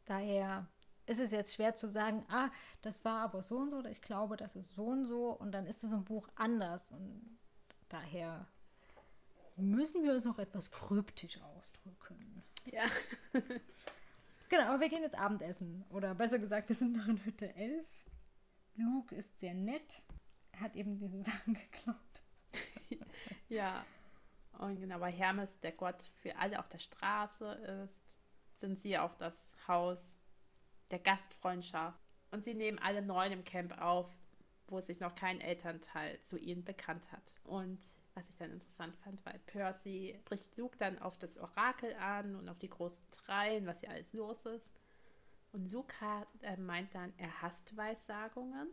[0.04, 0.68] Daher
[1.06, 2.50] ist es jetzt schwer zu sagen, ah,
[2.82, 5.52] das war aber so und so, oder ich glaube, das ist so und so, und
[5.52, 6.90] dann ist es im Buch anders.
[6.90, 7.38] Und
[7.92, 8.46] daher
[9.56, 12.42] müssen wir uns noch etwas kryptisch ausdrücken.
[12.66, 12.84] Ja.
[14.48, 15.84] genau, aber wir gehen jetzt Abendessen.
[15.90, 17.86] Oder besser gesagt, wir sind noch in Hütte 11.
[18.76, 20.02] Luke ist sehr nett.
[20.58, 21.96] Hat eben diese Sachen geklaut.
[23.48, 23.84] ja.
[24.58, 27.52] Und genau, weil Hermes der Gott für alle auf der Straße
[27.84, 29.34] ist, sind sie auch das
[29.66, 29.98] Haus
[30.90, 31.98] der Gastfreundschaft.
[32.30, 34.06] Und sie nehmen alle neun im Camp auf,
[34.70, 37.40] wo sich noch kein Elternteil zu ihnen bekannt hat.
[37.44, 37.80] Und
[38.14, 42.48] was ich dann interessant fand, weil Percy bricht Luke dann auf das Orakel an und
[42.48, 44.68] auf die großen Dreien, was hier alles los ist.
[45.52, 48.68] Und Luke hat, äh, meint dann, er hasst Weissagungen,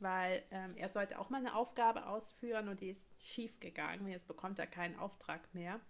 [0.00, 4.08] weil ähm, er sollte auch mal eine Aufgabe ausführen und die ist schief gegangen.
[4.08, 5.80] Jetzt bekommt er keinen Auftrag mehr.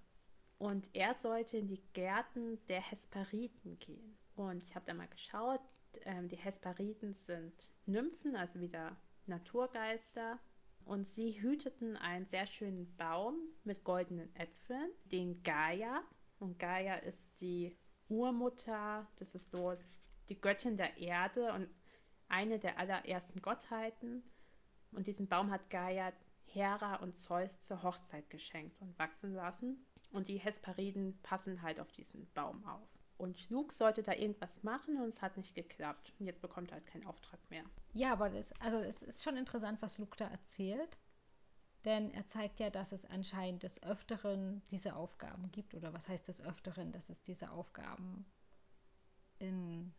[0.58, 4.18] Und er sollte in die Gärten der Hesperiden gehen.
[4.34, 5.60] Und ich habe da mal geschaut,
[6.04, 8.96] ähm, die Hesperiden sind Nymphen, also wieder
[9.26, 10.38] Naturgeister.
[10.84, 16.02] Und sie hüteten einen sehr schönen Baum mit goldenen Äpfeln, den Gaia.
[16.38, 17.76] Und Gaia ist die
[18.08, 19.76] Urmutter, das ist so
[20.28, 21.68] die Göttin der Erde und
[22.28, 24.22] eine der allerersten Gottheiten.
[24.92, 26.12] Und diesen Baum hat Gaia
[26.46, 29.84] Hera und Zeus zur Hochzeit geschenkt und wachsen lassen.
[30.10, 32.97] Und die Hesperiden passen halt auf diesen Baum auf.
[33.18, 36.12] Und Luke sollte da irgendwas machen und es hat nicht geklappt.
[36.18, 37.64] Und jetzt bekommt er halt keinen Auftrag mehr.
[37.92, 40.98] Ja, aber das, also es ist schon interessant, was Luke da erzählt.
[41.84, 45.74] denn er zeigt ja, dass es anscheinend des Öfteren diese Aufgaben gibt.
[45.74, 48.26] Oder was heißt des Öfteren, dass es diese Aufgaben
[49.40, 49.92] in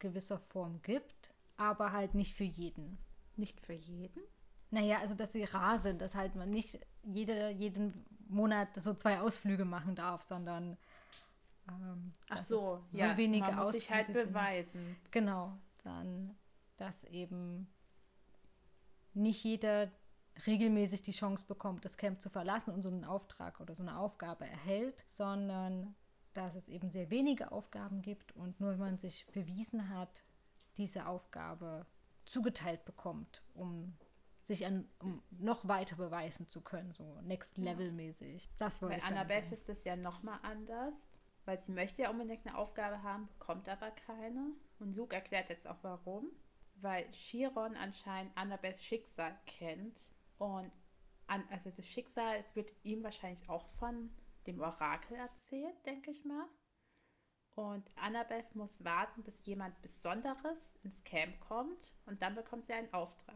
[0.00, 2.98] gewisser Form gibt, aber halt nicht für jeden.
[3.36, 4.22] Nicht für jeden?
[4.70, 9.20] Naja, also dass sie rar sind, dass halt man nicht jede, jeden Monat so zwei
[9.20, 10.76] Ausflüge machen darf, sondern
[11.68, 14.84] ähm, Ach so, so ja, wenige man muss sich halt beweisen.
[14.84, 15.12] Sind.
[15.12, 15.52] Genau,
[15.84, 16.36] dann,
[16.76, 17.68] dass eben
[19.14, 19.90] nicht jeder
[20.46, 23.98] regelmäßig die Chance bekommt, das Camp zu verlassen und so einen Auftrag oder so eine
[23.98, 25.94] Aufgabe erhält, sondern
[26.34, 30.22] dass es eben sehr wenige Aufgaben gibt und nur wenn man sich bewiesen hat,
[30.76, 31.84] diese Aufgabe
[32.24, 33.96] zugeteilt bekommt, um
[34.44, 38.48] sich an, um noch weiter beweisen zu können, so Next Level mäßig.
[38.58, 41.07] Das wollte Bei ich Annabeth ist es ja nochmal anders,
[41.48, 44.52] weil sie möchte ja unbedingt eine Aufgabe haben, bekommt aber keine.
[44.80, 46.30] Und Luke erklärt jetzt auch warum.
[46.74, 49.98] Weil Chiron anscheinend Annabeths Schicksal kennt
[50.36, 50.70] und
[51.26, 54.10] an, also das Schicksal, es wird ihm wahrscheinlich auch von
[54.46, 56.46] dem Orakel erzählt, denke ich mal.
[57.54, 62.92] Und Annabeth muss warten, bis jemand Besonderes ins Camp kommt und dann bekommt sie einen
[62.92, 63.34] Auftrag.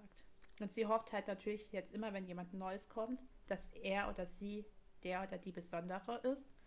[0.61, 4.67] Und sie hofft halt natürlich jetzt immer, wenn jemand Neues kommt, dass er oder sie
[5.03, 6.62] der oder die Besondere ist.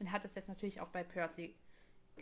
[0.00, 1.54] Und hat es jetzt natürlich auch bei Percy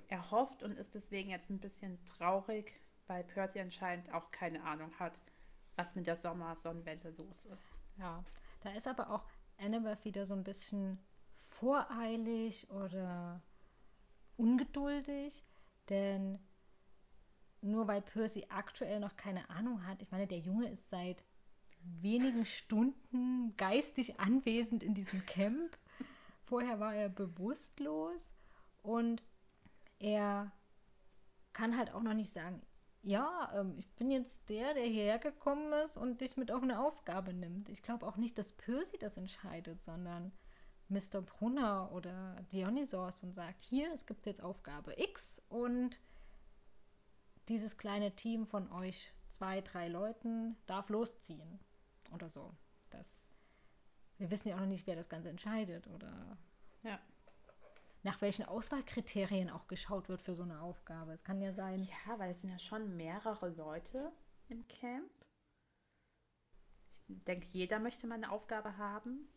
[0.08, 5.22] erhofft und ist deswegen jetzt ein bisschen traurig, weil Percy anscheinend auch keine Ahnung hat,
[5.76, 7.70] was mit der Sommersonnenwende los ist.
[7.96, 8.24] Ja,
[8.60, 9.24] da ist aber auch
[9.58, 10.98] Annabeth wieder so ein bisschen
[11.46, 13.40] voreilig oder
[14.36, 15.44] ungeduldig,
[15.88, 16.38] denn
[17.60, 21.24] nur weil Percy aktuell noch keine Ahnung hat, ich meine, der Junge ist seit
[21.80, 25.76] wenigen Stunden geistig anwesend in diesem Camp.
[26.48, 28.30] Vorher war er bewusstlos
[28.82, 29.22] und
[29.98, 30.50] er
[31.52, 32.62] kann halt auch noch nicht sagen,
[33.02, 36.80] ja, ähm, ich bin jetzt der, der hierher gekommen ist und dich mit auf eine
[36.80, 37.68] Aufgabe nimmt.
[37.68, 40.32] Ich glaube auch nicht, dass Percy das entscheidet, sondern
[40.88, 41.20] Mr.
[41.20, 46.00] Brunner oder Dionysos und sagt, hier, es gibt jetzt Aufgabe X und
[47.50, 51.60] dieses kleine Team von euch zwei, drei Leuten darf losziehen
[52.10, 52.54] oder so.
[54.18, 56.36] Wir wissen ja auch noch nicht, wer das Ganze entscheidet oder
[56.82, 57.00] ja.
[58.02, 61.12] nach welchen Auswahlkriterien auch geschaut wird für so eine Aufgabe.
[61.12, 61.82] Es kann ja sein.
[61.82, 64.12] Ja, weil es sind ja schon mehrere Leute
[64.48, 65.10] im Camp.
[66.90, 69.28] Ich denke, jeder möchte mal eine Aufgabe haben.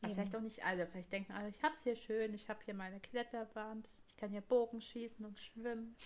[0.00, 0.86] Aber vielleicht auch nicht alle.
[0.86, 4.30] Vielleicht denken alle, ich habe es hier schön, ich habe hier meine Kletterwand, ich kann
[4.30, 5.96] hier Bogen schießen und schwimmen.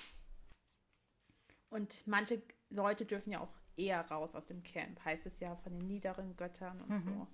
[1.70, 5.72] Und manche Leute dürfen ja auch eher raus aus dem Camp, heißt es ja von
[5.72, 6.98] den niederen Göttern und mhm.
[6.98, 7.26] so.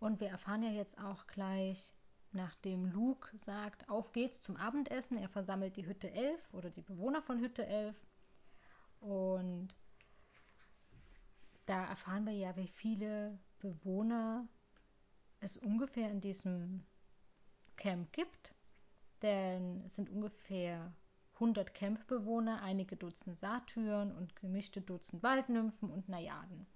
[0.00, 1.92] Und wir erfahren ja jetzt auch gleich,
[2.32, 7.22] nachdem Luke sagt, auf geht's zum Abendessen, er versammelt die Hütte 11 oder die Bewohner
[7.22, 7.94] von Hütte 11
[9.00, 9.68] und
[11.66, 14.48] da erfahren wir ja, wie viele Bewohner
[15.40, 16.84] es ungefähr in diesem
[17.76, 18.54] Camp gibt,
[19.22, 20.92] denn es sind ungefähr
[21.34, 26.66] 100 Campbewohner, einige Dutzend Satyren und gemischte Dutzend Waldnymphen und Najaden.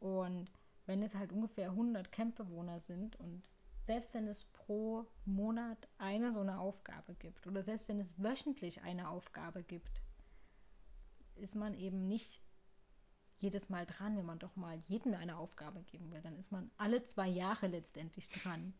[0.00, 0.50] Und
[0.86, 3.42] wenn es halt ungefähr 100 Campbewohner sind und
[3.84, 8.82] selbst wenn es pro Monat eine so eine Aufgabe gibt oder selbst wenn es wöchentlich
[8.82, 10.02] eine Aufgabe gibt,
[11.36, 12.40] ist man eben nicht
[13.38, 16.20] jedes Mal dran, wenn man doch mal jedem eine Aufgabe geben will.
[16.22, 18.72] Dann ist man alle zwei Jahre letztendlich dran.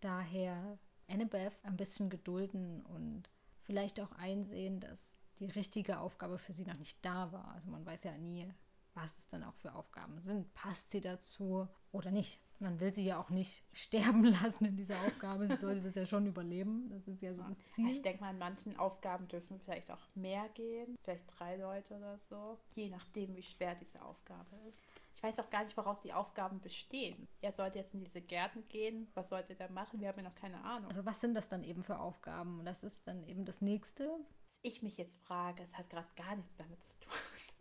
[0.00, 0.78] Daher
[1.08, 3.30] Annabeth ein bisschen gedulden und
[3.62, 7.52] vielleicht auch einsehen, dass die richtige Aufgabe für sie noch nicht da war.
[7.54, 8.52] Also man weiß ja nie,
[8.94, 10.52] was es dann auch für Aufgaben sind.
[10.54, 12.40] Passt sie dazu oder nicht?
[12.60, 15.48] Man will sie ja auch nicht sterben lassen in dieser Aufgabe.
[15.48, 16.88] Sie sollte das ja schon überleben.
[16.90, 17.90] Das ist ja so das Ziel.
[17.90, 20.96] Ich denke mal, in manchen Aufgaben dürfen vielleicht auch mehr gehen.
[21.02, 22.58] Vielleicht drei Leute oder so.
[22.74, 24.78] Je nachdem, wie schwer diese Aufgabe ist.
[25.14, 27.28] Ich weiß auch gar nicht, woraus die Aufgaben bestehen.
[27.40, 29.08] Er sollte jetzt in diese Gärten gehen.
[29.14, 30.00] Was sollte der machen?
[30.00, 30.88] Wir haben ja noch keine Ahnung.
[30.88, 32.60] Also was sind das dann eben für Aufgaben?
[32.60, 34.04] Und das ist dann eben das nächste.
[34.04, 37.12] Was ich mich jetzt frage, es hat gerade gar nichts damit zu tun.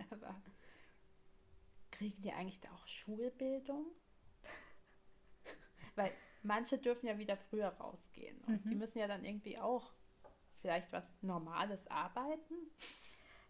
[0.11, 0.35] Aber
[2.03, 3.85] kriegen die eigentlich auch Schulbildung?
[5.95, 8.37] Weil manche dürfen ja wieder früher rausgehen.
[8.41, 8.69] Und mhm.
[8.69, 9.93] die müssen ja dann irgendwie auch
[10.61, 12.55] vielleicht was Normales arbeiten.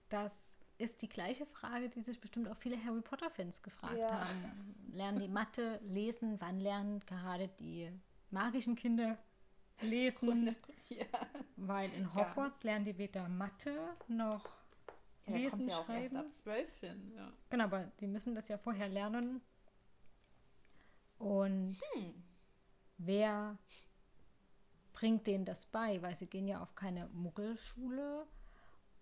[0.10, 4.28] Das ist die gleiche Frage, die sich bestimmt auch viele Harry Potter-Fans gefragt ja.
[4.28, 4.76] haben.
[4.92, 6.40] Lernen die Mathe, lesen?
[6.40, 7.92] Wann lernen gerade die
[8.30, 9.18] magischen Kinder
[9.82, 10.56] lesen?
[10.90, 11.08] Ja.
[11.56, 14.63] Weil in Hogwarts lernen die weder Mathe noch
[15.26, 16.18] ja, lesen, ja schreiben.
[16.18, 17.32] Ab zwölf hin, ja.
[17.50, 19.42] Genau, aber die müssen das ja vorher lernen.
[21.18, 22.24] Und hm.
[22.98, 23.58] wer
[24.92, 26.02] bringt denen das bei?
[26.02, 28.28] Weil sie gehen ja auf keine Muggelschule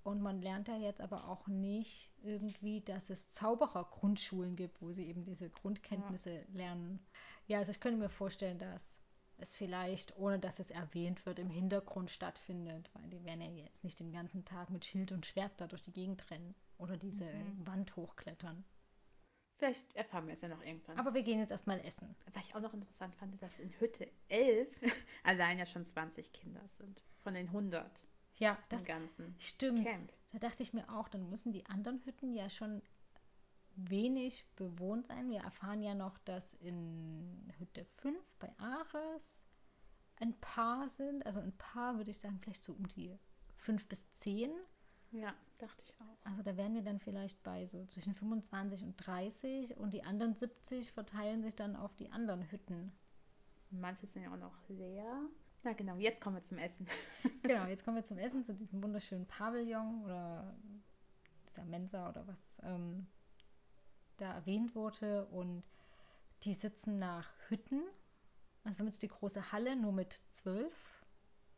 [0.03, 5.07] Und man lernt da jetzt aber auch nicht irgendwie, dass es Zauberer-Grundschulen gibt, wo sie
[5.07, 6.43] eben diese Grundkenntnisse ja.
[6.53, 7.05] lernen.
[7.47, 9.01] Ja, also ich könnte mir vorstellen, dass
[9.42, 13.84] es vielleicht, ohne dass es erwähnt wird, im Hintergrund stattfindet, weil die werden ja jetzt
[13.84, 17.26] nicht den ganzen Tag mit Schild und Schwert da durch die Gegend rennen oder diese
[17.26, 17.68] mhm.
[17.68, 18.64] Wand hochklettern.
[19.58, 20.98] Vielleicht erfahren wir es ja noch irgendwann.
[20.98, 22.16] Aber wir gehen jetzt erstmal essen.
[22.34, 24.68] Was ich auch noch interessant fand, dass in Hütte 11
[25.24, 27.04] allein ja schon 20 Kinder sind.
[27.20, 28.08] Von den 100.
[28.39, 29.86] Ja, das ganzen stimmt.
[29.86, 30.12] Camp.
[30.32, 32.82] Da dachte ich mir auch, dann müssen die anderen Hütten ja schon
[33.76, 35.30] wenig bewohnt sein.
[35.30, 39.43] Wir erfahren ja noch, dass in Hütte 5 bei Ares
[40.19, 41.26] ein paar sind.
[41.26, 43.17] Also ein paar würde ich sagen, vielleicht so um die
[43.57, 44.51] 5 bis 10.
[45.11, 46.26] Ja, dachte ich auch.
[46.26, 50.36] Also da wären wir dann vielleicht bei so zwischen 25 und 30 und die anderen
[50.36, 52.93] 70 verteilen sich dann auf die anderen Hütten.
[53.72, 55.22] Manche sind ja auch noch leer.
[55.63, 56.88] Na genau, jetzt kommen wir zum Essen.
[57.43, 60.55] genau, jetzt kommen wir zum Essen, zu diesem wunderschönen Pavillon oder
[61.49, 63.05] dieser Mensa oder was ähm,
[64.22, 65.26] da erwähnt wurde.
[65.28, 65.63] Und
[66.43, 67.84] die sitzen nach Hütten.
[68.63, 71.05] Also wir haben jetzt die große Halle nur mit zwölf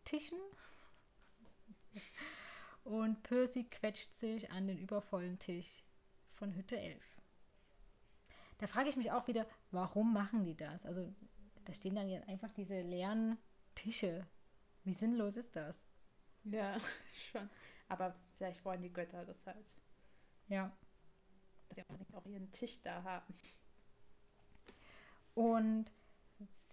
[0.06, 0.40] Tischen.
[2.84, 5.84] Und Percy quetscht sich an den übervollen Tisch
[6.34, 7.02] von Hütte 11.
[8.58, 10.86] Da frage ich mich auch wieder, warum machen die das?
[10.86, 11.14] Also
[11.66, 13.38] da stehen dann jetzt einfach diese leeren
[13.76, 14.26] Tische.
[14.84, 15.88] Wie sinnlos ist das?
[16.44, 16.78] Ja,
[17.32, 17.50] schon.
[17.88, 19.80] Aber vielleicht wollen die Götter das halt.
[20.48, 20.76] Ja.
[21.76, 23.34] Dass sie auch ihren Tisch da haben.
[25.36, 25.86] Und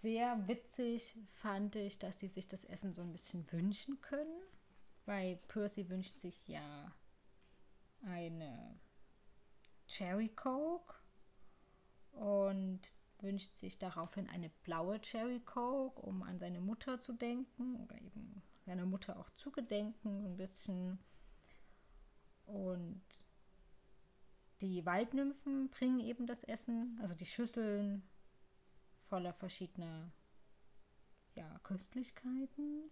[0.01, 4.41] sehr witzig fand ich, dass sie sich das Essen so ein bisschen wünschen können.
[5.05, 6.93] Weil Percy wünscht sich ja
[8.03, 8.79] eine
[9.87, 10.95] Cherry Coke
[12.11, 12.81] und
[13.19, 18.41] wünscht sich daraufhin eine blaue Cherry Coke, um an seine Mutter zu denken oder eben
[18.65, 20.99] seiner Mutter auch zu gedenken, ein bisschen.
[22.45, 23.03] Und
[24.61, 28.03] die Waldnymphen bringen eben das Essen, also die Schüsseln
[29.09, 30.11] voller verschiedener
[31.35, 32.91] ja, Köstlichkeiten.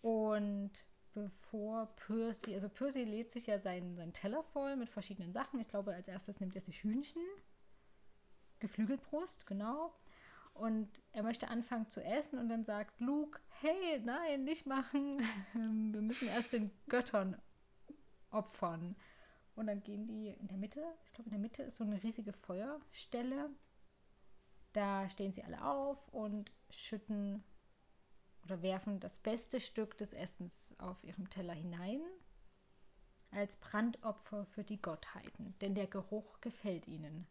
[0.00, 0.72] Und
[1.12, 5.60] bevor Percy, also Percy lädt sich ja seinen, seinen Teller voll mit verschiedenen Sachen.
[5.60, 7.22] Ich glaube, als erstes nimmt er sich Hühnchen
[8.60, 9.94] Geflügelbrust, genau.
[10.54, 15.18] Und er möchte anfangen zu essen und dann sagt Luke, hey, nein, nicht machen.
[15.52, 17.36] Wir müssen erst den Göttern
[18.34, 18.96] opfern.
[19.54, 22.02] Und dann gehen die in der Mitte, ich glaube in der Mitte ist so eine
[22.02, 23.50] riesige Feuerstelle.
[24.72, 27.44] Da stehen sie alle auf und schütten
[28.42, 32.00] oder werfen das beste Stück des Essens auf ihrem Teller hinein
[33.30, 37.26] als Brandopfer für die Gottheiten, denn der Geruch gefällt ihnen.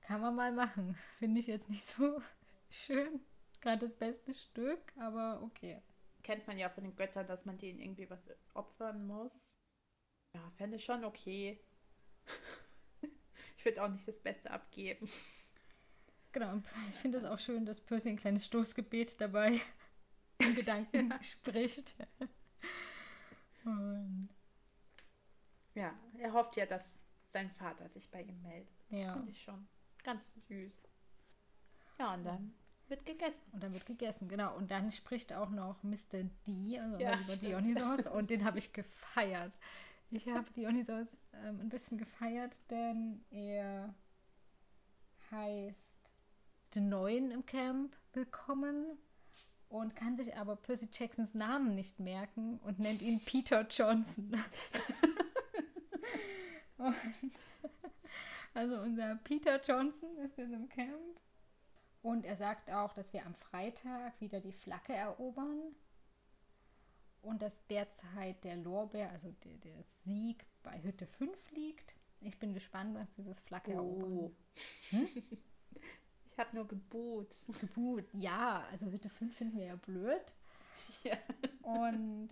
[0.00, 0.96] Kann man mal machen.
[1.18, 2.20] Finde ich jetzt nicht so
[2.70, 3.20] schön.
[3.60, 5.80] Gerade das beste Stück, aber okay.
[6.22, 9.53] Kennt man ja von den Göttern, dass man denen irgendwie was opfern muss.
[10.34, 11.58] Ja, fände ich schon okay.
[13.56, 15.08] ich würde auch nicht das Beste abgeben.
[16.32, 19.60] Genau, und ich finde es auch schön, dass Percy ein kleines Stoßgebet dabei
[20.38, 21.22] im Gedanken ja.
[21.22, 21.94] spricht.
[23.64, 24.28] Und
[25.74, 26.84] ja, er hofft ja, dass
[27.32, 28.68] sein Vater sich bei ihm meldet.
[28.90, 29.12] Ja.
[29.14, 29.66] Finde ich schon.
[30.02, 30.82] Ganz süß.
[31.98, 32.54] Ja, und dann
[32.88, 33.50] wird gegessen.
[33.52, 34.56] Und dann wird gegessen, genau.
[34.56, 36.24] Und dann spricht auch noch Mr.
[36.46, 39.52] D, also ja, über Dionysos, und den habe ich gefeiert.
[40.10, 43.94] Ich habe Dionysos ähm, ein bisschen gefeiert, denn er
[45.30, 46.00] heißt
[46.74, 48.98] den Neuen im Camp willkommen
[49.68, 54.32] und kann sich aber Percy Jacksons Namen nicht merken und nennt ihn Peter Johnson.
[58.54, 61.20] also unser Peter Johnson ist jetzt im Camp.
[62.02, 65.74] Und er sagt auch, dass wir am Freitag wieder die Flagge erobern.
[67.24, 71.94] Und dass derzeit der Lorbeer, also der, der Sieg bei Hütte 5 liegt.
[72.20, 74.30] Ich bin gespannt, was dieses Flagge oh.
[74.90, 75.08] Hm?
[76.26, 77.34] Ich habe nur geboot.
[77.60, 78.66] Geboot, ja.
[78.72, 80.22] Also Hütte 5 finden wir ja blöd.
[81.02, 81.16] Ja.
[81.62, 82.30] Und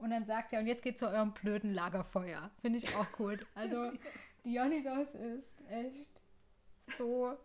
[0.00, 2.50] und dann sagt er, und jetzt geht zu eurem blöden Lagerfeuer.
[2.62, 3.38] Finde ich auch cool.
[3.54, 3.92] Also
[4.44, 6.10] Dionysos ist echt
[6.96, 7.36] so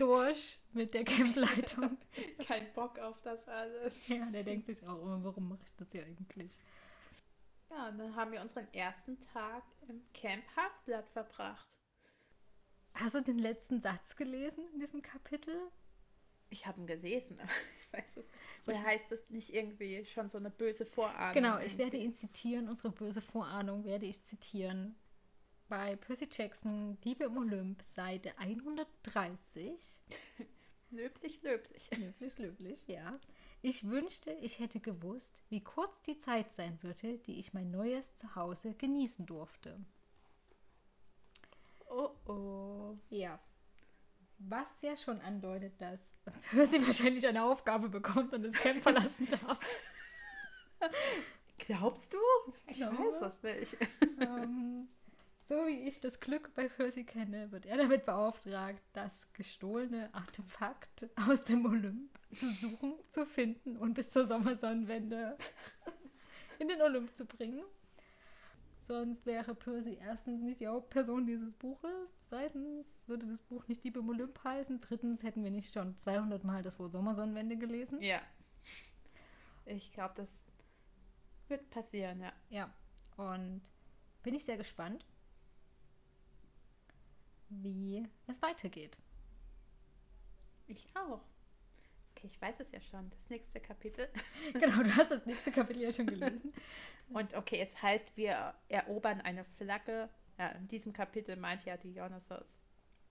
[0.00, 1.98] durch mit der Campleitung.
[2.46, 3.92] Kein Bock auf das alles.
[4.08, 6.58] Ja, der denkt sich auch immer, warum mache ich das hier eigentlich?
[7.70, 11.68] Ja, und dann haben wir unseren ersten Tag im Camp Halfblatt verbracht.
[12.94, 15.54] Hast du den letzten Satz gelesen in diesem Kapitel?
[16.48, 18.24] Ich habe ihn gelesen, aber ich weiß es.
[18.66, 21.34] Oder heißt es nicht irgendwie schon so eine böse Vorahnung?
[21.34, 24.96] Genau, ich werde ihn zitieren, unsere böse Vorahnung werde ich zitieren
[25.70, 30.00] bei Percy Jackson Diebe im Olymp, Seite 130.
[30.90, 31.90] löblich, löblich.
[31.96, 33.18] Löblich, löblich, ja.
[33.62, 38.14] Ich wünschte, ich hätte gewusst, wie kurz die Zeit sein würde, die ich mein neues
[38.16, 39.78] Zuhause genießen durfte.
[41.88, 42.96] Oh oh.
[43.08, 43.38] Ja.
[44.38, 46.00] Was ja schon andeutet, dass
[46.50, 49.60] Percy wahrscheinlich eine Aufgabe bekommt und das Camp verlassen darf.
[51.58, 52.18] Glaubst du?
[52.66, 53.20] Ich Glaube.
[53.20, 53.90] weiß es nicht.
[54.20, 54.88] ähm,
[55.50, 61.10] so wie ich das Glück bei Percy kenne, wird er damit beauftragt, das gestohlene Artefakt
[61.28, 65.36] aus dem Olymp zu suchen, zu finden und bis zur Sommersonnenwende
[66.60, 67.64] in den Olymp zu bringen.
[68.86, 72.16] Sonst wäre Percy erstens nicht die Hauptperson dieses Buches.
[72.28, 74.80] Zweitens würde das Buch nicht Dieb im Olymp heißen.
[74.80, 78.00] Drittens hätten wir nicht schon 200 Mal das Wort Sommersonnenwende gelesen.
[78.00, 78.20] Ja.
[79.66, 80.28] Ich glaube, das
[81.48, 82.32] wird passieren, ja.
[82.50, 82.72] Ja,
[83.16, 83.62] und
[84.22, 85.04] bin ich sehr gespannt,
[87.50, 88.98] wie es weitergeht.
[90.66, 91.20] Ich auch.
[92.12, 93.10] Okay, ich weiß es ja schon.
[93.10, 94.08] Das nächste Kapitel.
[94.52, 96.52] Genau, du hast das nächste Kapitel ja schon gelesen.
[97.08, 100.08] Und okay, es heißt, wir erobern eine Flagge.
[100.38, 102.58] Ja, in diesem Kapitel meint ja Dionysos.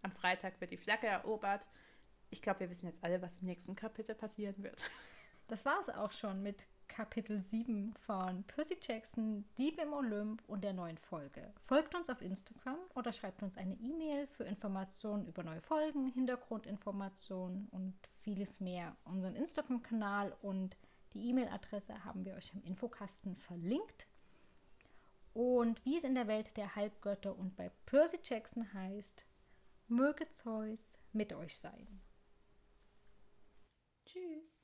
[0.02, 1.68] Am Freitag wird die Flagge erobert.
[2.30, 4.84] Ich glaube, wir wissen jetzt alle, was im nächsten Kapitel passieren wird.
[5.48, 10.64] Das war es auch schon mit Kapitel 7 von Percy Jackson, Dieb im Olymp und
[10.64, 11.54] der neuen Folge.
[11.66, 17.70] Folgt uns auf Instagram oder schreibt uns eine E-Mail für Informationen über neue Folgen, Hintergrundinformationen
[17.70, 18.98] und vieles mehr.
[19.06, 20.76] Unseren Instagram-Kanal und
[21.14, 24.08] die E-Mail-Adresse haben wir euch im Infokasten verlinkt.
[25.34, 29.26] Und wie es in der Welt der Halbgötter und bei Percy Jackson heißt,
[29.88, 32.02] möge Zeus mit euch sein.
[34.06, 34.59] Tschüss.